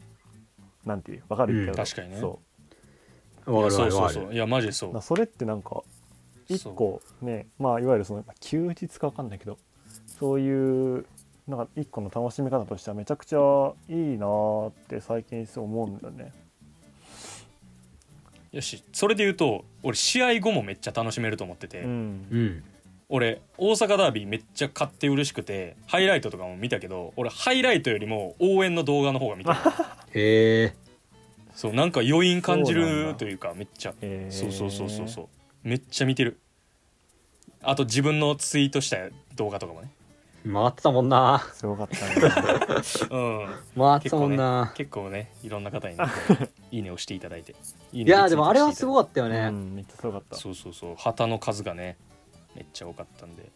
[0.85, 1.23] うなんていう？
[1.29, 1.67] わかる？
[1.67, 2.17] うん確かにね。
[2.19, 2.39] そ
[3.47, 3.55] う。
[3.55, 4.25] わかるそうそうわかるわかる。
[4.27, 4.93] そういやマジでそう。
[4.93, 5.81] なそれってなんか
[6.47, 9.57] 一個ねまあいわゆるそのまあ休日か分かんないけど
[10.07, 11.05] そういう
[11.47, 13.37] なんか一個の楽しみ方としてはめちゃくちゃ
[13.89, 16.31] いいなーって最近すごい思うんだよね。
[18.53, 18.83] よし。
[18.93, 22.27] それで言うと俺試合後もめっちゃ楽しめると思ってて、うん。
[22.31, 22.63] うん。
[23.09, 29.57] 俺大阪ダービーめっちゃ買って嬉しくてハイライトとかも見たけど俺ハイライトよりも応援の動画の方が見てる。
[30.15, 30.73] へえ
[31.53, 33.93] そうなんか余韻感じるというかめっちゃ。
[34.29, 35.27] そうそうそうそうそう
[35.63, 36.39] めっちゃ見てる。
[37.61, 38.97] あと自分のツイートした
[39.35, 39.89] 動画とかもね。
[40.45, 41.47] 回ってたもんな。
[41.53, 42.15] すごかったね。
[43.09, 43.47] うん。
[43.77, 46.03] 回ってたもんな、結構ねいろんな方にね
[46.71, 47.55] いいねをしていただいて。
[47.93, 50.35] いいいやでもあれはすごかかったよね、うん、めっちゃすごかった。
[50.35, 50.95] そうそうそう。
[50.97, 51.97] 旗の数がね
[52.55, 53.49] めっちゃ多かったんで。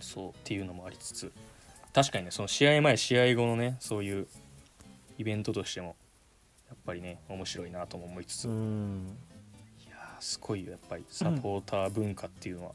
[0.00, 1.32] そうっていうのもありつつ。
[1.92, 4.26] 確かにねその試合前試合後のねそういう
[5.18, 5.96] イベントとしても
[6.68, 8.48] やっぱりね面白いなとも思いつつ、
[10.20, 12.72] すごいよやっぱりサポーター文化っていうのは。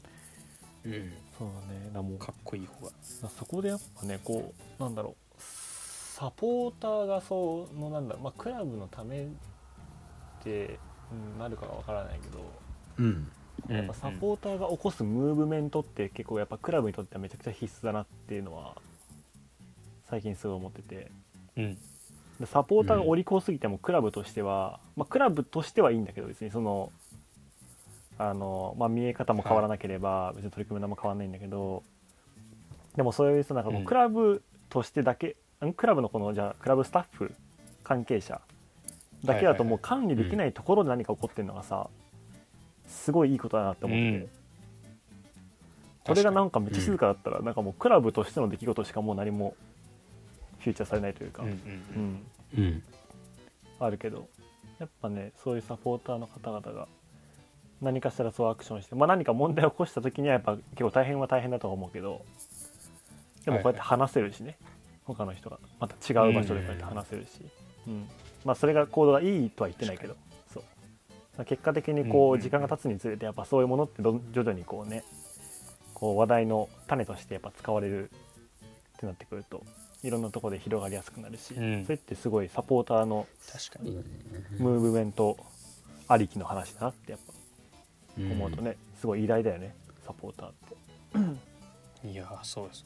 [0.84, 1.12] うん。
[1.38, 1.90] そうだね。
[1.92, 2.18] だもう。
[2.18, 2.92] かっこいい方が。
[3.02, 5.34] そこでやっぱねこうなんだろう。
[5.38, 8.24] サポーターがそのなんだろう。
[8.24, 9.26] まあクラブのためっ
[10.42, 10.78] て、
[11.10, 12.44] うん、なるかがわからないけど。
[12.98, 13.30] うん。
[13.68, 18.76] やっぱサポーターが起こすムーブメントって結構やっぱクラブにとってはめちゃくちゃ必須だなっていうのは
[20.10, 21.10] 最近すごい思ってて。
[21.56, 21.78] うん。
[22.40, 26.90] でサポーターがお利口すぎてもクラブとしては、まあ、クラブとしてはいいんだけど別にその
[28.18, 31.82] あの、まあ、見え方も変わらなければ別に取り組みも変わらないんだけど
[32.96, 33.84] でもそういうさなんかこううん。
[33.84, 35.72] クラブとしてだけ、ん？
[35.72, 37.34] クラブのこのじゃあクラブスタッフ
[37.82, 38.40] 関係者
[39.24, 41.88] だけだともう管理できないところで何か起こってるのがさ、
[42.86, 44.28] すごいいいことだなって思ってて、うん。
[46.04, 49.56] これがなんかめっちゃ静かだったら、なんかもうクラブとしての出来事しかもう何も
[50.58, 51.56] フューチャーされないというか、うんうん。
[52.56, 52.64] うん。
[52.64, 52.82] うん。
[53.80, 54.28] あるけど。
[54.78, 56.88] やっぱねそういうサポーターの方々が
[57.84, 62.24] 何かしらそうアクションして、まあ、何か問題を起こした時にはやっぱ結構大変は大変だとは思うけど。
[63.44, 64.56] でもこうやって話せるしね、
[65.04, 65.58] 他の人が。
[65.78, 67.28] また違う場所でこうやって話せるし、
[67.86, 68.08] うん。
[68.44, 70.16] まあ、それが行動がいいとは言ってないけど。
[70.52, 70.62] そう。
[71.36, 75.04] まあ結果的にこうんう時間が経つにつれてやっぱそういうものって徐々にこうね
[75.92, 78.10] こう話題の種としてやっぱ使われる
[78.96, 79.62] ってなってくると
[80.02, 81.84] いろんなところで広がりやすくなるし、うん。
[81.84, 83.90] それってすごいサポーターの確かに。
[83.90, 84.08] いいよね
[84.58, 85.36] ムーブメント
[86.08, 87.43] ありきの話だなってやっうんぱ
[88.16, 89.74] 思うとね、すごい偉大だよね
[90.06, 90.52] サポーターっ
[92.02, 92.08] て。
[92.08, 92.84] いやそうです。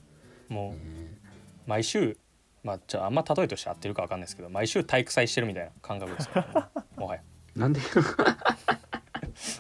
[0.49, 1.19] もうね
[1.67, 2.17] 毎週
[2.65, 6.45] まあじゃああんま例えとして合ってるかわかんないですけど毎週体育祭してるみたいな感覚ですよ、
[6.97, 7.23] もはや、
[7.57, 7.81] なんで？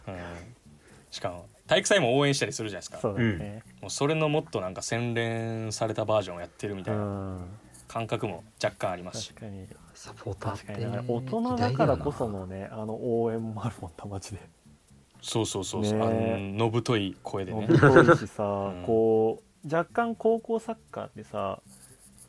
[0.09, 0.16] うん、
[1.11, 2.98] しかも体育祭も応援したりするじゃないですか。
[2.98, 3.62] そうだよね。
[3.83, 7.46] もうそれのもっとなんか洗練されたバージョンをやってるみうたいなん。
[7.87, 9.28] 感覚も若干ありますし。
[9.35, 9.66] 確かに。
[9.94, 14.40] サポーターって大人だからこそのねあの応援もあるもんなマジで。
[15.20, 16.04] そうそうそうそう、ね。
[16.04, 17.66] あののぶとい声でね。
[17.66, 18.83] のぶといしさ、ん。
[18.87, 21.61] こう若干高校サッカーってさ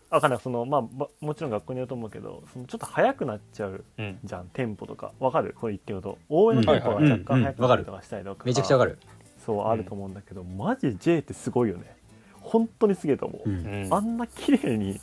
[0.10, 0.40] あかんない。
[0.40, 4.20] そのまあばもちろん学校によると思うけどそのちょっと速くなっちゃううん。
[4.24, 4.48] じゃん。
[4.48, 5.12] テンポとか。
[5.20, 5.56] わかる？
[5.60, 6.18] これ言ってること。
[6.30, 8.98] 応援のテンポがうん若干速くなったりとかしたりとか、めちゃくちゃわかる。
[9.46, 11.96] そうあると思うんだけど、マジ J ってすごいよね。
[12.42, 13.84] 本当にすげえと思う、うん。
[13.86, 13.94] うん。
[13.94, 15.00] あんな綺麗に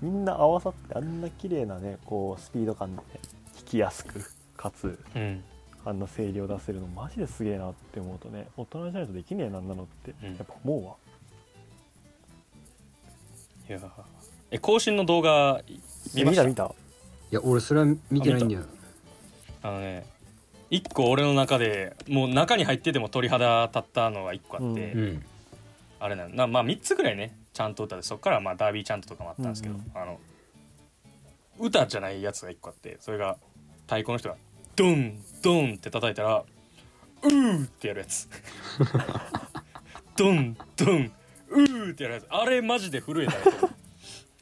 [0.00, 3.04] みんな合わさってあんな綺麗なねこうスピード感で、ね、
[3.54, 4.22] 弾きやすく
[4.56, 5.42] かつうん
[5.88, 10.36] あんな声量出せるのマジですげえなって思うとね大人じゃないとできねえなんなのってうん。
[10.36, 10.94] やっぱ思うわ、
[13.68, 13.78] いや
[14.50, 15.62] え更新の動画
[16.14, 16.44] 見ました。
[16.44, 16.64] 見た。
[17.30, 18.62] いや俺それは見てないんだよ。
[19.62, 20.04] あのね
[20.70, 25.22] 一個俺の中でもう中に入ってても鳥肌立ったのが一個あって、ううん。
[26.00, 29.90] あれなんなまあ3つぐらいねちゃんと歌でそっからまあダービーチャントとかもあったんですけど、うんうん。
[29.94, 30.20] あの
[31.58, 33.38] 歌じゃないやつが1個あってそれが
[33.86, 34.36] 太鼓の人が
[34.78, 36.44] ドンドンって叩いたら
[37.24, 38.28] うーってやるやつ。
[40.16, 41.12] ドンドン
[41.48, 42.26] うーってやるやつ。
[42.30, 43.40] あれマジで震えたよ。
[43.40, 43.70] かっ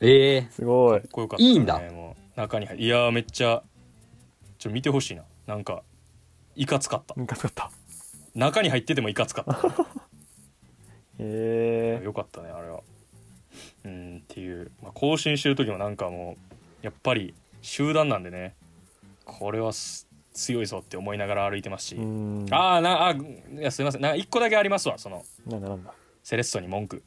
[0.03, 1.01] ええすごい。
[1.11, 1.81] こよかった、ね、いいんだ。
[1.91, 3.63] もう中に入いやーめっちゃ
[4.59, 5.23] ちょ見てほしいな。
[5.47, 5.83] なんか
[6.55, 7.15] いかつかった。
[7.17, 7.71] ムカつかった。
[8.35, 9.57] 中に入っててもいかつかった。
[11.19, 12.83] へえよかったねあれは。
[13.87, 16.37] うんっていう、まあ、更新してる時もなんかも
[16.83, 18.55] うやっぱり集団なんでね。
[19.25, 22.47] これはす強いぞって思いながら歩いてますし、うん。
[22.51, 23.17] ああなあい
[23.59, 24.01] やすいません。
[24.03, 25.25] なんか一個だけありますわその。
[25.47, 25.93] なんだなんだ？
[26.23, 27.03] セレッソに文句。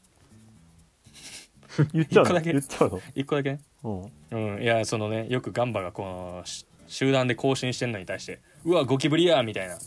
[1.93, 2.29] 言っちゃうの？
[2.29, 2.51] 一個だけ。
[2.51, 3.01] 言っちゃうの？
[3.15, 3.51] 一個だけ？
[3.51, 4.11] ねうん。
[4.55, 4.63] うん。
[4.63, 9.77] いやそのねよくガンバがこのし集団で更新してんのに対して「うわゴキブリや!」みたいな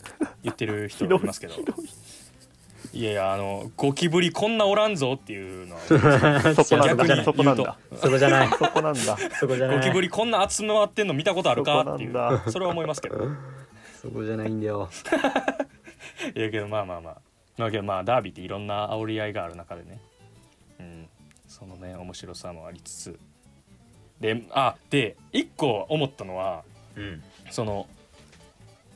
[0.41, 1.55] 言ってる人いますけど
[2.91, 5.81] いいやいやあのゴキブリこんなおらんぞっていうのは。
[6.55, 7.77] そこなん逆にだそこなんだ。
[7.95, 8.49] そこじゃない。
[8.57, 9.17] そこなんだ。
[9.39, 9.77] そこじゃない。
[9.77, 12.51] ゴキブリこんな集まってんの見たことあるかっていう。
[12.51, 13.27] それは思いますけど。
[14.01, 14.89] そこじゃないんだよ。
[16.35, 17.17] いやけどまあまあまあ。
[17.57, 19.99] まあけどまあダービーっていろんな煽り合いがある中でね。
[20.79, 21.09] うん。
[21.47, 23.19] そのね面白さもありつつ。
[24.19, 26.63] であで一個思ったのは
[26.95, 27.23] うん。
[27.49, 27.87] その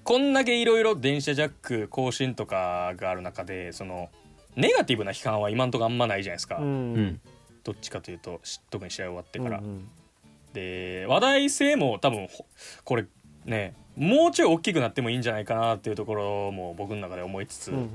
[0.08, 4.08] こんだけいろいろ電車ジャック更新とかがある中でその
[4.56, 6.64] ネガティブな批判は今んとこあんまないじゃないですか、うん。
[6.64, 7.22] うん
[7.66, 9.90] どっちかというとし特に試合終わってから、うんうん。
[10.54, 12.46] で話題性も多分ほ
[12.86, 13.06] これ
[13.44, 17.90] ねもうちょい大きくなってもいいんじゃないかなっていうところも僕の中で思いつつ、うんうん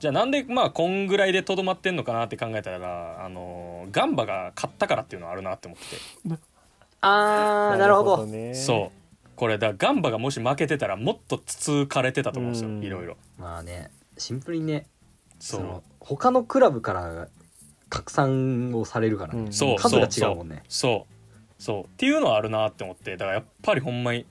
[0.00, 6.42] じゃあなんでまあこんぐらいでとどまってんのかなって考えたらあのガンバが勝ったからっていうのはあるなって思ってて、
[7.02, 8.54] あーなるほどね。
[8.54, 9.03] そう
[9.36, 12.82] これだガンバがもし負けてたらもっとつつかれてたと思うんですようん。
[12.82, 13.16] いろいろ。
[13.38, 14.86] まあねシンプルにね
[15.40, 17.28] そそうの他のクラブから
[17.88, 19.52] 拡散をされるからね、うん。
[19.52, 20.62] そう数がそう違うもんね。
[20.68, 21.62] そう。
[21.62, 21.84] そう。
[21.84, 24.26] っていうのはあるなって思ってだからやっぱりほんまに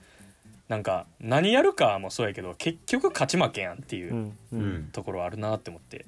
[0.69, 4.19] なんか何やるかもそうやけど結局勝ち負けやんっていううん。
[4.19, 4.89] ううんん。
[4.91, 6.05] ところあるなって思って、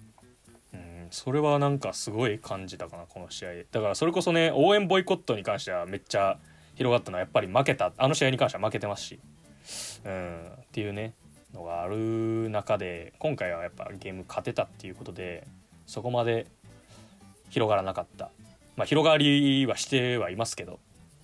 [0.73, 3.49] うん、それはなんかすごい感じたかなこの試合。
[3.71, 6.39] だからそれこそね応援ボイコットに関してはめっちゃ
[6.75, 9.19] 広がったのはやっぱり負けたあの試合に関しては負けてますし、
[10.05, 11.13] うん、っていうね
[11.53, 15.47] のがある中で今回はやっぱゲーム勝てたっていうことで
[15.87, 16.47] そこまで
[17.49, 18.29] 広がらなかった。
[18.75, 20.79] まあ広がりはしてはいますけど、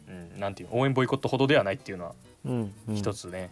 [0.07, 2.95] うん、なんていう応援ボイコットほどではないっていうのはうんうん。
[2.95, 3.49] 一つね、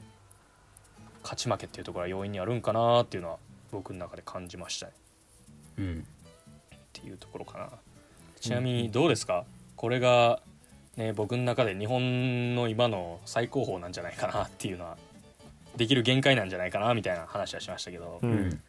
[1.22, 3.38] 勝ち負けっていうところが要因にあるんかなっていうのは
[3.72, 4.88] 僕の中で感じました。
[4.88, 4.94] ね
[5.78, 6.08] うん。
[6.76, 7.70] っていうところかな。
[8.40, 10.42] ちなみにどうですか、これが
[11.00, 14.98] ね僕の中で日本の今の最高峰なんじゃないかなっていうのは
[15.78, 18.34] できる限界なんじゃないかなみたいな話はしましたけど、ううん。
[18.50, 18.62] ん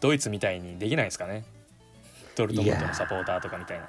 [0.00, 1.44] ドイツみたいにできないですかね？
[2.36, 3.88] ドルトムントのサポーターとかみたいな。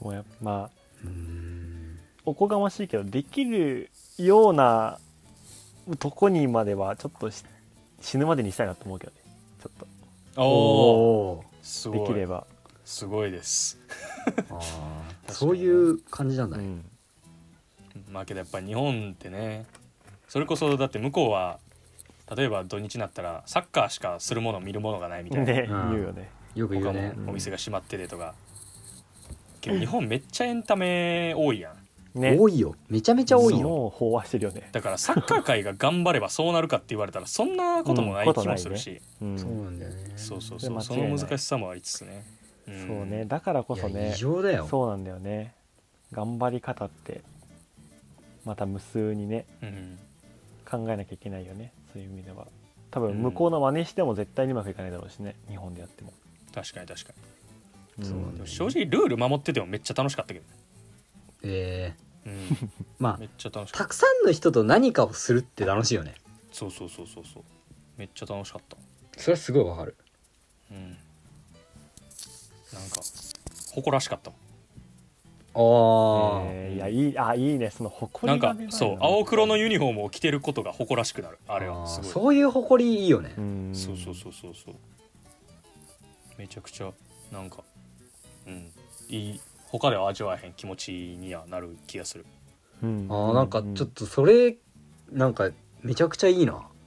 [0.00, 0.70] もうやまあ
[1.04, 1.98] うん。
[2.24, 4.98] おこがましいけどできるような
[5.98, 7.44] とこにまではちょっとし
[8.00, 9.18] 死ぬまでにしたいなと思うけどね
[9.62, 9.88] ちょっ
[10.36, 12.00] おおおとすごい。
[12.00, 12.46] できれば。
[12.84, 13.78] すごいです
[15.28, 16.84] そういう感じなんだねうん。
[18.10, 19.66] まあけどやっぱり日本ってね
[20.28, 21.58] それこそだって向こうは
[22.36, 25.90] 例えば土日になったらサッカーしかするもの見るものがないみたいな、ねうん。
[25.92, 26.30] 言うよね。
[26.54, 27.12] 他よく言うね。
[27.16, 28.34] もお店が閉まっててとか、
[29.60, 31.72] けど日本めっちゃエンタメ多いや
[32.14, 32.20] ん。
[32.20, 32.36] ね。
[32.38, 32.74] 多いよ。
[32.88, 33.94] めちゃめちゃ多いよ。
[33.98, 34.68] 飽和してるよね。
[34.72, 40.12] だからサッカー界が頑張ればそうなるかって言われたらそんなこともないうん気もするし、うんそうなんだよね。
[40.16, 40.82] そうそうそう。
[40.82, 42.37] その難しさもありつつね、ん
[42.86, 43.24] そうね。
[43.24, 44.66] だからこそね異常だよ。
[44.68, 45.54] そうなんだよね。
[46.12, 47.22] 頑張り方って
[48.44, 49.98] また無数にねうん。
[50.68, 51.72] 考えなきゃいけないよね。
[51.92, 52.46] そういう意味では。
[52.90, 55.36] 多分向こうの真似しても絶対にうまくいかないだろうしね。
[55.48, 56.12] 日本でやっても、
[56.54, 57.12] 確かに確か
[57.98, 58.04] うん。
[58.04, 60.52] そうなんだよにでも正直ルール守っててもめっちゃ楽しかったけどね、
[61.42, 61.94] え
[62.26, 63.84] うん、ー まめっちゃ楽しかった。
[63.84, 66.14] あたくさんの人と何かをするって楽しいよね。
[66.52, 67.42] そうそうそうそうそう。
[67.96, 68.76] めっちゃ楽しかった。
[69.20, 69.96] それはすごいわかる。
[70.70, 70.96] うん
[72.72, 73.00] なんか
[73.72, 74.38] 誇らしかったもん。
[75.54, 81.86] ああ、えーいやいいあいいねその誇なんかりが芽生えるそう青黒のユニフォームを着てることが誇らしくなるあれは。
[81.86, 82.10] すごい。
[82.10, 83.70] そういう誇りいいよね、うん。
[83.74, 84.74] そうそうそうそうそう
[86.36, 86.92] めちゃくちゃ
[87.32, 87.64] なんか
[88.46, 88.70] うん
[89.08, 92.26] いい他では味わえへん気持ちにはなる気がする。
[92.82, 93.06] うん。
[93.10, 94.56] あーなんかちょっとそれ
[95.10, 95.50] なんか
[95.82, 96.52] めちゃくちゃいいな。
[96.52, 96.77] うん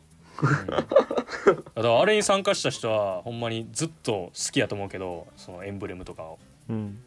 [0.42, 6.76] だからあれに参加した人はほんまにずっと好きやと思うけどそのエンブレムとかを、うん。
[6.76, 6.98] うん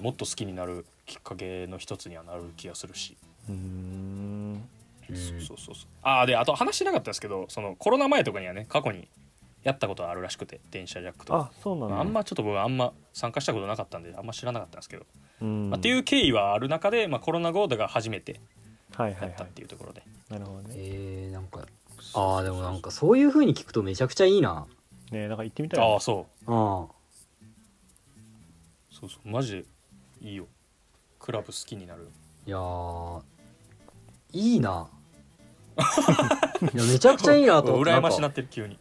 [0.00, 3.18] もっと好きになるきっかけの一つにはなる気がするし、
[3.50, 4.62] うん
[5.10, 5.16] うん。
[5.16, 5.86] そうそうそうそう。
[6.02, 9.06] ああであと話してなかったですけどそのコロナ前とかにはね過去に
[9.62, 11.50] やったことあるらしくて電車ジャックとか。
[11.52, 15.04] あそうなんだ、まああんまちょっと僕あんま参加したことなかったんであんま知らなかったんですけど、
[15.42, 15.68] うん。
[15.68, 18.40] まあ、っていう経緯はある中で、まあ、コロナ後だが初めて
[18.94, 19.28] はいはいはい。
[19.28, 20.74] やったっていうところで、なるほどね。
[20.76, 21.66] えー、なんか
[22.12, 24.66] ああでもなんかそういう風に聞くとめちゃくちゃいいな。
[25.10, 26.52] ねなんか行ってみたいああそう。
[26.52, 26.86] あ
[28.90, 29.28] そうそう。
[29.28, 29.64] マジ
[30.20, 30.46] でいいよ。
[31.18, 32.08] クラブ好きになる
[32.46, 33.22] いやー
[34.32, 34.88] いいな。
[36.72, 38.78] いやめちゃくちゃいいなと思って 羨ましなってる急に。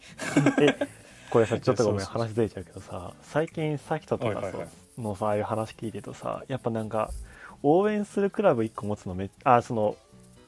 [1.29, 5.01] これさちょっとごめん 話ずれちゃうけどさ最近さきととかさはいはいはい。
[5.01, 7.09] のさああいう話聞いてるとさやっぱなんか
[7.63, 9.95] 応援するクラブ1個持つのめあその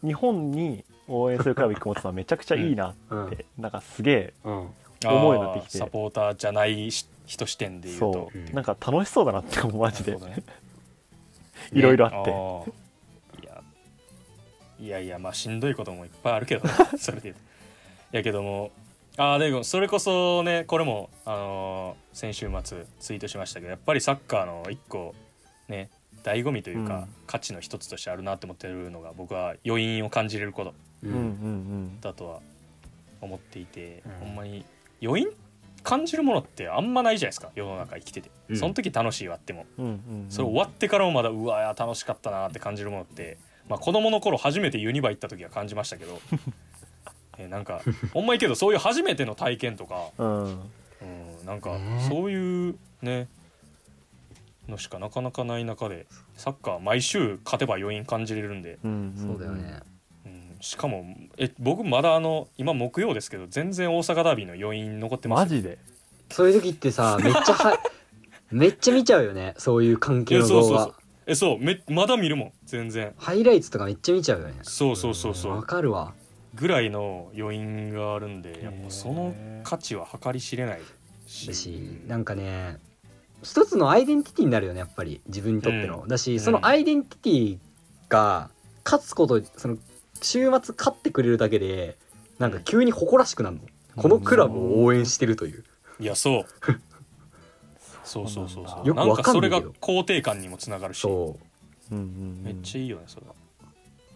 [0.03, 3.27] 日本に応援するクラブ1個持つのはめちゃくちゃいいなうん。
[3.27, 4.53] って、なんかすげえうん。
[5.05, 5.77] 思うようになってきて。
[5.77, 8.13] サポーターじゃないし人視点で言うと。
[8.13, 10.43] そう、うんなんか楽しそうだなって思うマジで、ね。
[11.71, 12.31] いろいろああって。
[12.31, 12.73] ー。
[13.41, 13.61] いや
[14.79, 16.73] いやいやまあしんどいこともいっぱいあるけどね。
[16.97, 17.41] それで言うと。
[18.17, 18.71] やけども
[19.17, 25.13] ああでもそれこそねこれも、あのー先週末ツイートしましたけどやっぱりサッカーの一個
[25.67, 25.89] ね
[26.23, 27.07] 醍醐味というか、うん。
[27.27, 30.69] 価値の一つとしてあるなって思ってるのが僕は余韻を感じれること。
[30.69, 30.85] ううんうんん
[32.01, 32.39] だとは
[33.21, 34.27] 思っていて、うん。
[34.27, 34.65] ほんまに
[35.01, 35.29] 余韻
[35.83, 38.57] 感じるものってあんまないじゃないですか世の中生きてて、うん。
[38.57, 39.65] その時楽しいわっても。
[39.77, 40.25] うんうんうん。
[40.29, 43.37] それ終わってからもまだうわー楽しかったなって感じるものって、
[43.69, 46.19] まあ、子供の頃初めてユニバ行った時は感じましたけど
[47.37, 47.81] えなんか
[48.13, 50.43] ほんまいいけどそういう初めての体験とか、うん。
[50.45, 52.05] うん、なんかね。
[52.07, 53.27] そういうね
[54.67, 59.17] のしかなかなかない中でサッカー毎週勝てば余韻感じれるんで、うんうんん。
[59.17, 59.63] そうだよね。
[59.63, 59.81] うん、
[60.65, 61.05] しかも
[61.37, 65.57] え僕まだあの今木曜ですけど全然大阪ダービーの余韻残ってますよ。
[65.57, 65.77] マジで？
[66.31, 67.79] そういう時ってさめっちゃは
[68.49, 69.53] めっちゃ見ちゃうよね。
[69.59, 70.87] そういう関係の動画いやそうそう。
[70.87, 70.95] そう
[71.27, 71.59] えそう。
[71.59, 72.51] めまだ見るもん。
[72.65, 73.13] 全然。
[73.17, 74.55] ハイライトとかめっちゃ見ちゃうよね。
[74.63, 75.51] そうそうそうそう。
[75.51, 76.15] わかるわ。
[76.55, 80.81] ぐらいの余韻があるんでやっぱその価値は計り知れない
[81.27, 82.01] し。
[82.07, 82.79] なんかね
[83.43, 85.21] 一つのアイデンティティになるよねやっぱり。
[85.27, 86.07] 自分にとっての、うん。
[86.07, 86.39] だしん。
[86.39, 87.57] そのアイデンティティ
[88.09, 88.49] が
[88.83, 89.77] 勝つことその
[90.21, 91.97] 週末勝ってくれるだけで
[92.39, 93.61] なんか急に誇らしくなるの。
[94.01, 95.63] このクラブを応援してるという。
[95.99, 96.45] いやそう。
[98.03, 98.87] そうそうそうそう。
[98.87, 99.15] よくわかんないけど。
[99.15, 100.99] なんかそれが肯定感にもつながるし。
[100.99, 101.37] そ
[101.91, 101.95] う。
[101.95, 102.05] うんうん
[102.37, 102.43] うん。
[102.43, 103.33] めっちゃいいよねそれは。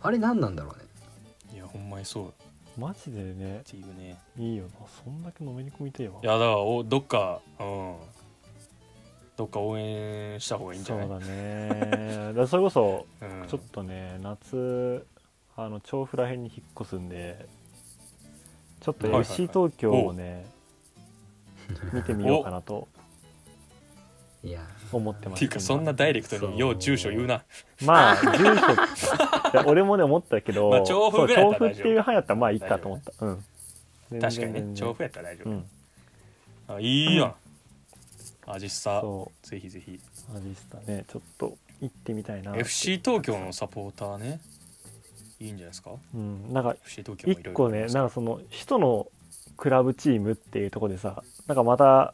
[0.01, 0.85] あれ何なんだろうね。
[1.55, 2.27] いやほんまにそう。
[2.27, 2.31] っ
[2.77, 3.61] マジでね。
[3.65, 4.17] ていうね。
[4.37, 4.71] いいよな。
[5.03, 6.15] そんだけ飲みに込みてえわ。
[6.21, 7.95] いやだからおどっかうん。
[9.37, 11.07] どっか応援した方がいいんじゃない？
[11.07, 12.33] そうだね。
[12.35, 13.47] だそれこそうん。
[13.47, 15.05] ちょっとね夏
[15.61, 17.45] あの調布ら辺に引っ越すんで
[18.79, 19.31] ちょっとはいはいはい。
[19.31, 20.45] FC 東京をね
[21.93, 22.87] 見てみようかなと
[24.43, 24.61] いや。
[24.91, 25.37] 思ってます。
[25.37, 26.77] っていうかそんなダイレクトによう。
[26.77, 27.43] 住所言うな。
[27.85, 28.73] まあ住所。
[29.53, 33.25] いや俺もね思ったけど、まあ調布ぐらいだったら大丈夫そう調布っていう範囲だったらまあいいかと思った。
[33.25, 33.43] うん。
[34.11, 34.75] 全然確かにね全然。
[34.75, 35.65] 調布やったら大丈うん。
[36.67, 37.33] 夫あいいやん。
[38.47, 39.01] アジスタ。
[39.01, 39.99] そぜひぜひ。
[40.33, 44.39] うアジスタねちょっと行ってみたいな FC 東京のサポーターね
[45.39, 45.91] いいんじゃないですか？
[46.13, 49.07] うんなんか FC 東京もいろいろ一個ねなんかその首都の
[49.57, 52.13] クラブチームっていうところでさなんかまた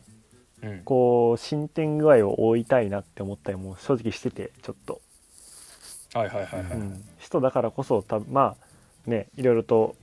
[0.63, 0.82] うん。
[0.86, 5.01] こう進展具合を追いたいなって思ったりも正直しててちょっと、
[6.13, 8.55] はいはいはいはい、うん、首都だからこそ多分ま
[9.07, 9.95] あねいろいろと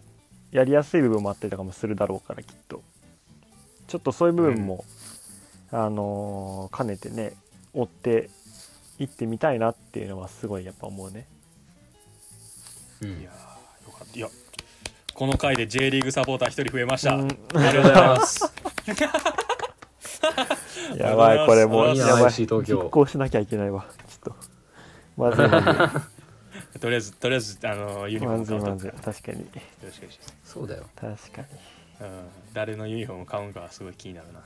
[0.51, 2.83] やりやすい部分もあったりとかもするだろうからきっと。
[3.89, 4.85] ちょっとそういう部分も、
[5.71, 7.33] あのー兼ねてね
[7.75, 8.31] 追って
[8.99, 11.27] いってみたいなっていうのはすごいやっぱ思うね
[13.03, 13.21] うん。
[13.21, 14.19] いやーよかった。
[14.19, 14.29] いや
[15.15, 17.29] この回で J リーグサポーター一人増えました、うん。
[17.29, 18.53] ありがとうございます。
[20.97, 22.23] やばいこれもうやばい。
[22.25, 22.83] FC 東京。
[22.85, 23.85] 実行しなきゃいけないわ。
[24.09, 24.37] ちょっと。
[25.17, 25.49] まずい。
[25.49, 25.93] ま
[26.81, 28.91] とりあえずとりあえずあのユニフォームまずいまずい。
[28.91, 29.47] 買うとくよ確かに。
[29.85, 30.35] ろしくお願いします。
[30.45, 30.85] そうだよ。
[30.97, 31.47] 確かに。
[32.01, 32.07] うん。
[32.55, 34.41] 誰のユニフォーム買うんかはすごい気になるな。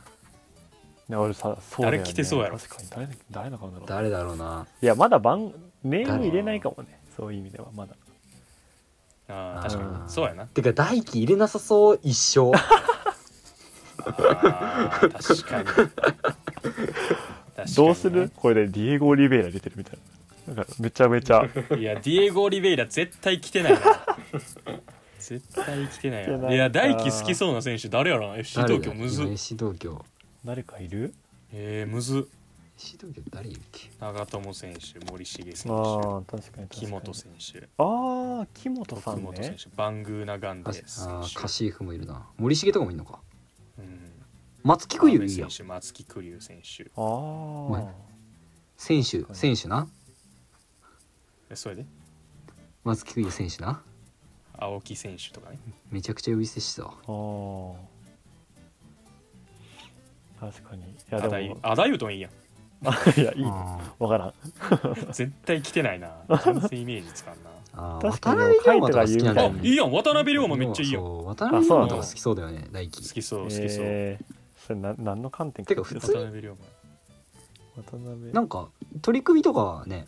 [1.08, 1.98] ね俺さそうだよね。
[1.98, 2.58] 誰着てそうやろ？
[2.58, 2.88] 確かに。
[2.90, 3.88] 誰誰の顔だろう。
[3.88, 4.66] 誰だろうな。
[4.82, 5.52] いやまだ番
[5.84, 6.98] ネーム入れないかもね。
[7.16, 7.94] そういう意味ではまだ
[9.28, 10.10] あー確かうんに。
[10.10, 10.46] そうやな。
[10.46, 12.52] てか大輝入れなさそう一生。
[14.06, 15.64] あー確かに。
[15.66, 16.18] 確かに
[17.66, 17.74] ね。
[17.76, 18.30] どうする？
[18.36, 19.98] これでディエゴ・オリベイラ出てるみたい
[20.48, 20.54] な。
[20.54, 21.44] なんかめちゃめちゃ。
[21.76, 23.80] いやディエゴ・オリベイラ絶対来てないな。
[25.18, 29.22] 絶対来てない来てないいや大輝好きそうな選手誰やろな？FC 東京むず。
[29.24, 30.04] FC 東京。
[30.44, 31.12] 誰かいる？
[31.52, 32.28] えー、むず
[32.78, 33.90] FC 東京誰いるっけ？
[33.98, 35.70] 長友選手森重選手。
[35.70, 36.68] ああ確かに確かに。
[36.68, 37.68] 木本選手。
[37.78, 39.70] ああ木本さん徳本選ね手。
[39.74, 41.34] バングーナガンデあ選あ手。
[41.34, 42.28] カシーフもいるな。
[42.36, 43.20] 森重とかもいるのか？
[43.78, 44.12] うん。
[44.62, 46.90] 松木玖生いいや選手松木玖生選手。
[46.96, 47.00] あ
[47.72, 47.84] あ
[48.76, 49.88] 選手選手な？
[51.48, 51.86] えそれで？
[52.84, 53.82] 松木玖生選手な？
[54.58, 55.58] 青木選手とかね。
[55.90, 56.94] めちゃくちゃ呼び捨てしてたわ。
[57.06, 57.74] あー。
[60.38, 60.82] 確かに。
[60.82, 62.30] いやあだいでもあだゆともいいやん
[63.16, 64.34] いやいいわからん。
[65.12, 66.10] 絶対来てないな。
[66.44, 67.50] 全然イメージつかんな。
[67.78, 69.60] あ確か渡に辺龍馬とか好きなんだあよね。
[69.68, 69.92] いいやん。
[69.92, 73.02] 渡辺龍馬めっちゃいいやん好そう渡辺龍馬とか好きそうだよね大輝。
[73.12, 76.56] きそう好きそう、えーそれな何の観点てか普通渡辺龍馬
[77.84, 78.32] 渡辺。
[78.32, 78.68] なんか
[79.00, 80.06] 取り組みとかはね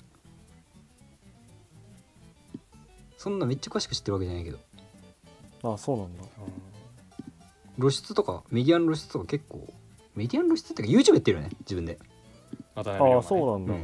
[3.16, 4.58] そんなめっちゃ詳しく知ってるわけじゃないけど。
[5.74, 6.24] あそうなんだ。
[7.78, 9.72] 露出とかメディアの露出とか結構
[10.16, 11.98] メディアの露出っていうか YouTube やってるよね自分で、
[12.82, 13.74] 渡辺龍馬、ね、ああそうなんだ、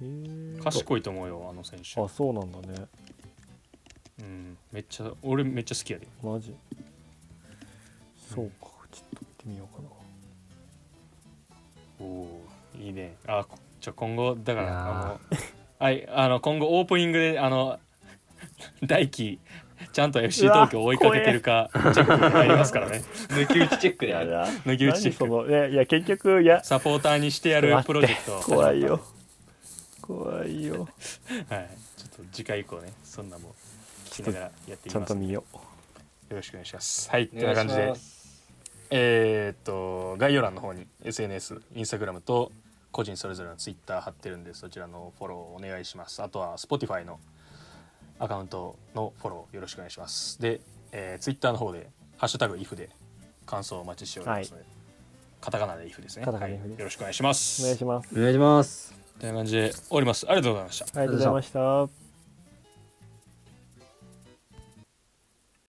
[0.00, 0.60] うん。
[0.62, 2.00] 賢いと思うよあの選手。
[2.00, 2.86] あそうなんだね。
[4.20, 4.58] うん。
[4.72, 6.08] めっちゃ俺めっちゃ好きやで。
[6.22, 6.54] マジ？
[8.16, 9.88] そうかちょっと行ってみようかな。
[12.00, 12.42] おお
[12.78, 13.16] いいね。
[13.26, 15.20] あこじゃあ今後だからあの
[15.78, 17.78] はいあの今後オープニングであの
[18.86, 19.40] 大輝
[19.92, 23.02] ちゃんと FC 東京追いかけてるかチェック入りますからね。
[23.28, 24.46] 抜き打ちチェックやだ。
[24.48, 25.24] 抜き打ちチェック。
[25.24, 26.62] 何そのいやいや結局いや。
[26.64, 28.40] サポーターにしてやるプロジェクト。
[28.40, 29.00] 怖いよ。
[30.00, 30.88] 怖いよ。
[31.48, 31.70] はい。
[31.96, 33.52] ちょっと次回以降ねそんなもん
[34.06, 35.44] 聞きながらやっていきますちゃんと見よ
[36.30, 37.10] よろしくお願いします。
[37.10, 37.24] はい。
[37.24, 37.94] ってな感じで。
[38.90, 42.52] えーっと概要欄の方に SNS インスタグラムと
[42.90, 46.22] 個人それぞれのツイッター貼ってるんでそちらのフォローお願いします。
[46.22, 47.18] あとは Spotify の
[48.22, 50.40] アカウントのフォローよろしくお願いします。
[50.40, 50.60] で、
[50.92, 52.88] えー、ツイッターの方で「ハッシュタグ #IF」で
[53.46, 54.64] 感想をお待ちしておりますので、
[55.40, 56.24] カタカナで IF ですね。
[56.24, 56.62] カタカナではい。
[56.62, 56.78] IF です。
[56.78, 57.62] よろしくお願いします。
[57.62, 58.14] うお願いします。
[58.14, 58.94] お願いします。
[59.18, 60.26] という感じで終わります。
[60.28, 60.84] ありがとうございました。
[60.84, 62.01] ありがとうございました